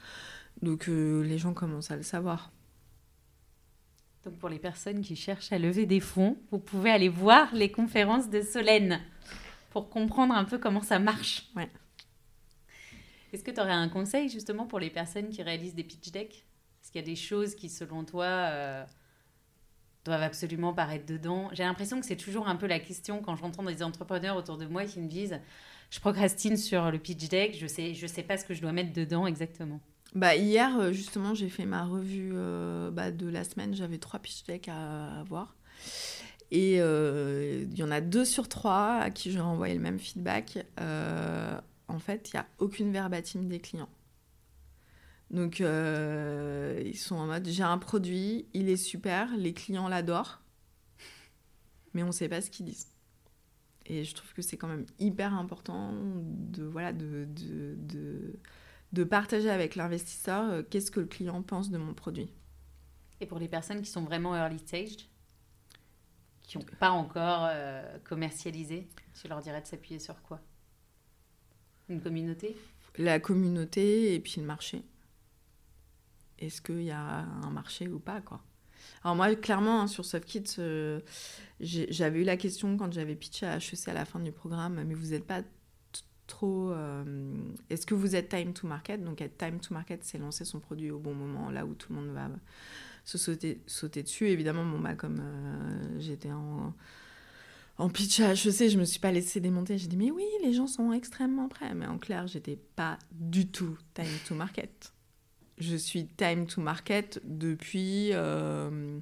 Donc 0.62 0.88
euh, 0.88 1.22
les 1.22 1.36
gens 1.36 1.52
commencent 1.52 1.90
à 1.90 1.96
le 1.96 2.02
savoir. 2.02 2.52
Donc 4.24 4.38
pour 4.38 4.48
les 4.48 4.58
personnes 4.58 5.02
qui 5.02 5.16
cherchent 5.16 5.52
à 5.52 5.58
lever 5.58 5.84
des 5.84 6.00
fonds, 6.00 6.38
vous 6.50 6.58
pouvez 6.58 6.90
aller 6.90 7.10
voir 7.10 7.54
les 7.54 7.70
conférences 7.70 8.30
de 8.30 8.40
Solène 8.40 9.00
pour 9.70 9.90
comprendre 9.90 10.34
un 10.34 10.44
peu 10.44 10.56
comment 10.56 10.80
ça 10.80 10.98
marche. 10.98 11.50
Ouais. 11.56 11.68
Est-ce 13.32 13.42
que 13.42 13.50
tu 13.50 13.60
aurais 13.60 13.72
un 13.72 13.88
conseil 13.88 14.28
justement 14.28 14.64
pour 14.64 14.78
les 14.78 14.90
personnes 14.90 15.28
qui 15.28 15.42
réalisent 15.42 15.74
des 15.74 15.84
pitch 15.84 16.12
decks? 16.12 16.46
Est-ce 16.80 16.92
qu'il 16.92 17.00
y 17.00 17.04
a 17.04 17.06
des 17.06 17.16
choses 17.16 17.56
qui, 17.56 17.68
selon 17.68 18.04
toi, 18.04 18.24
euh, 18.24 18.84
doivent 20.04 20.22
absolument 20.22 20.72
paraître 20.72 21.04
dedans? 21.04 21.50
J'ai 21.52 21.64
l'impression 21.64 21.98
que 21.98 22.06
c'est 22.06 22.16
toujours 22.16 22.46
un 22.46 22.56
peu 22.56 22.66
la 22.66 22.78
question 22.78 23.20
quand 23.20 23.34
j'entends 23.34 23.64
des 23.64 23.82
entrepreneurs 23.82 24.36
autour 24.36 24.56
de 24.56 24.66
moi 24.66 24.84
qui 24.84 25.00
me 25.00 25.08
disent 25.08 25.40
je 25.94 26.00
procrastine 26.00 26.56
sur 26.56 26.90
le 26.90 26.98
pitch 26.98 27.28
deck, 27.28 27.56
je 27.56 27.68
sais, 27.68 27.94
je 27.94 28.08
sais 28.08 28.24
pas 28.24 28.36
ce 28.36 28.44
que 28.44 28.52
je 28.52 28.60
dois 28.60 28.72
mettre 28.72 28.92
dedans 28.92 29.28
exactement. 29.28 29.80
Bah, 30.16 30.34
hier, 30.34 30.76
euh, 30.76 30.92
justement, 30.92 31.34
j'ai 31.34 31.48
fait 31.48 31.66
ma 31.66 31.84
revue 31.84 32.32
euh, 32.34 32.90
bah, 32.90 33.12
de 33.12 33.28
la 33.28 33.44
semaine. 33.44 33.76
J'avais 33.76 33.98
trois 33.98 34.18
pitch 34.18 34.42
decks 34.44 34.68
à, 34.68 35.22
voir. 35.28 35.54
Et 36.50 36.80
euh, 36.80 37.64
il 37.70 37.78
y 37.78 37.84
en 37.84 37.92
a 37.92 38.00
deux 38.00 38.24
sur 38.24 38.48
trois 38.48 38.96
à 38.96 39.10
qui 39.10 39.30
je 39.30 39.38
renvoyé 39.38 39.72
le 39.72 39.80
même 39.80 40.00
feedback. 40.00 40.66
en 40.78 41.98
fait, 42.00 42.30
il 42.32 42.36
n'y 42.36 42.40
a 42.40 42.46
aucune 42.58 42.90
verbatim 42.92 43.46
des 43.46 43.60
clients. 43.60 43.88
Donc, 45.30 45.60
ils 45.60 46.98
sont 46.98 47.16
en 47.16 47.26
mode 47.26 47.46
j'ai 47.46 47.62
un 47.62 47.78
produit, 47.78 48.46
il 48.52 48.68
est 48.68 48.76
super, 48.76 49.36
les 49.36 49.52
clients 49.52 49.86
l'adorent, 49.86 50.40
mais 51.92 52.02
on 52.02 52.08
ne 52.08 52.12
sait 52.12 52.28
pas 52.28 52.40
ce 52.40 52.50
qu'ils 52.50 52.66
disent. 52.66 52.93
Et 53.86 54.04
je 54.04 54.14
trouve 54.14 54.32
que 54.32 54.42
c'est 54.42 54.56
quand 54.56 54.68
même 54.68 54.86
hyper 54.98 55.34
important 55.34 55.92
de, 55.94 56.64
voilà, 56.64 56.92
de, 56.92 57.26
de, 57.28 57.74
de, 57.76 58.40
de 58.92 59.04
partager 59.04 59.50
avec 59.50 59.76
l'investisseur 59.76 60.50
euh, 60.50 60.62
qu'est-ce 60.62 60.90
que 60.90 61.00
le 61.00 61.06
client 61.06 61.42
pense 61.42 61.70
de 61.70 61.76
mon 61.76 61.92
produit. 61.92 62.32
Et 63.20 63.26
pour 63.26 63.38
les 63.38 63.48
personnes 63.48 63.82
qui 63.82 63.90
sont 63.90 64.04
vraiment 64.04 64.34
early 64.34 64.58
stage, 64.58 65.08
qui 66.42 66.58
n'ont 66.58 66.64
pas 66.78 66.90
encore 66.90 67.46
euh, 67.50 67.98
commercialisé, 68.04 68.88
tu 69.20 69.28
leur 69.28 69.40
dirais 69.40 69.60
de 69.60 69.66
s'appuyer 69.66 69.98
sur 69.98 70.20
quoi? 70.22 70.40
Une 71.88 72.00
communauté? 72.00 72.56
La 72.96 73.20
communauté 73.20 74.14
et 74.14 74.20
puis 74.20 74.40
le 74.40 74.46
marché. 74.46 74.82
Est-ce 76.38 76.62
qu'il 76.62 76.82
y 76.82 76.90
a 76.90 77.00
un 77.00 77.50
marché 77.50 77.88
ou 77.88 77.98
pas, 77.98 78.20
quoi? 78.20 78.42
Alors 79.02 79.16
moi, 79.16 79.34
clairement, 79.34 79.82
hein, 79.82 79.86
sur 79.86 80.04
SoftKit, 80.04 80.56
euh, 80.58 81.00
j'avais 81.60 82.20
eu 82.20 82.24
la 82.24 82.36
question 82.36 82.76
quand 82.76 82.92
j'avais 82.92 83.14
pitché 83.14 83.46
à 83.46 83.56
HEC 83.58 83.88
à 83.88 83.92
la 83.92 84.04
fin 84.04 84.18
du 84.18 84.32
programme, 84.32 84.82
mais 84.86 84.94
vous 84.94 85.08
n'êtes 85.08 85.26
pas 85.26 85.42
trop... 86.26 86.70
Euh, 86.70 87.04
est-ce 87.68 87.86
que 87.86 87.94
vous 87.94 88.16
êtes 88.16 88.30
time 88.30 88.54
to 88.54 88.66
market? 88.66 89.04
Donc 89.04 89.20
être 89.20 89.36
time 89.36 89.60
to 89.60 89.74
market, 89.74 90.04
c'est 90.04 90.16
lancer 90.16 90.46
son 90.46 90.58
produit 90.58 90.90
au 90.90 90.98
bon 90.98 91.14
moment, 91.14 91.50
là 91.50 91.66
où 91.66 91.74
tout 91.74 91.92
le 91.92 92.00
monde 92.00 92.14
va 92.14 92.30
se 93.04 93.18
sauter, 93.18 94.02
dessus. 94.02 94.28
Évidemment, 94.28 94.64
bon, 94.64 94.78
bah, 94.78 94.94
comme 94.94 95.20
euh, 95.20 96.00
j'étais 96.00 96.32
en, 96.32 96.72
pitch 97.90 98.20
à 98.20 98.32
HEC, 98.32 98.70
je 98.70 98.78
me 98.78 98.84
suis 98.84 99.00
pas 99.00 99.12
laissée 99.12 99.40
démonter. 99.40 99.76
J'ai 99.76 99.88
dit, 99.88 99.98
mais 99.98 100.10
oui, 100.10 100.24
les 100.42 100.54
gens 100.54 100.66
sont 100.66 100.92
extrêmement 100.92 101.48
prêts. 101.48 101.74
Mais 101.74 101.86
en 101.86 101.98
clair, 101.98 102.26
j'étais 102.26 102.56
pas 102.74 102.98
du 103.12 103.48
tout 103.48 103.76
time 103.92 104.06
to 104.26 104.34
market 104.34 104.93
je 105.58 105.76
suis 105.76 106.06
time 106.06 106.46
to 106.46 106.60
market 106.60 107.20
depuis, 107.24 108.10
euh, 108.12 108.98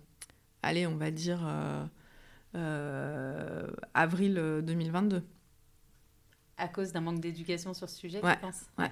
allez, 0.62 0.86
on 0.86 0.96
va 0.96 1.10
dire 1.10 1.40
euh, 1.46 1.84
euh, 2.54 3.66
avril 3.94 4.34
2022. 4.62 5.22
À 6.58 6.68
cause 6.68 6.92
d'un 6.92 7.00
manque 7.00 7.20
d'éducation 7.20 7.74
sur 7.74 7.88
ce 7.88 7.96
sujet, 7.96 8.20
tu 8.20 8.40
penses? 8.40 8.66
ouais. 8.78 8.90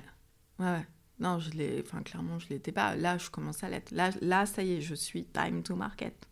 ouais, 0.58 0.66
ouais. 0.66 0.86
Non, 1.18 1.38
je 1.38 1.50
l'ai, 1.50 1.82
enfin 1.84 2.02
clairement, 2.02 2.38
je 2.38 2.48
l'étais 2.48 2.72
pas. 2.72 2.96
Là, 2.96 3.18
je 3.18 3.28
commence 3.28 3.62
à 3.62 3.68
l'être. 3.68 3.90
Là, 3.90 4.10
là, 4.22 4.46
ça 4.46 4.62
y 4.62 4.72
est, 4.72 4.80
je 4.80 4.94
suis 4.94 5.24
time 5.24 5.62
to 5.62 5.76
market. 5.76 6.26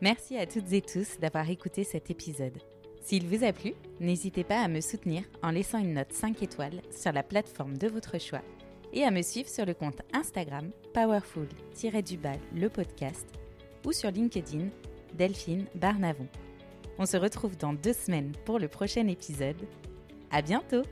Merci 0.00 0.38
à 0.38 0.46
toutes 0.46 0.72
et 0.72 0.80
tous 0.80 1.18
d'avoir 1.18 1.50
écouté 1.50 1.84
cet 1.84 2.10
épisode. 2.10 2.56
S'il 3.02 3.26
vous 3.26 3.44
a 3.44 3.52
plu, 3.52 3.74
n'hésitez 4.00 4.44
pas 4.44 4.60
à 4.60 4.68
me 4.68 4.80
soutenir 4.80 5.24
en 5.42 5.50
laissant 5.50 5.78
une 5.78 5.94
note 5.94 6.12
5 6.12 6.42
étoiles 6.42 6.82
sur 6.90 7.12
la 7.12 7.22
plateforme 7.22 7.76
de 7.76 7.88
votre 7.88 8.18
choix 8.20 8.42
et 8.92 9.04
à 9.04 9.10
me 9.10 9.22
suivre 9.22 9.48
sur 9.48 9.66
le 9.66 9.74
compte 9.74 10.00
Instagram 10.12 10.70
powerful-du-bal 10.94 12.38
le 12.54 12.68
podcast 12.68 13.26
ou 13.84 13.92
sur 13.92 14.10
LinkedIn 14.10 14.68
Delphine 15.14 15.66
Barnavon. 15.74 16.28
On 16.98 17.06
se 17.06 17.16
retrouve 17.16 17.56
dans 17.56 17.72
deux 17.72 17.92
semaines 17.92 18.32
pour 18.44 18.58
le 18.58 18.68
prochain 18.68 19.06
épisode. 19.06 19.56
À 20.30 20.42
bientôt! 20.42 20.82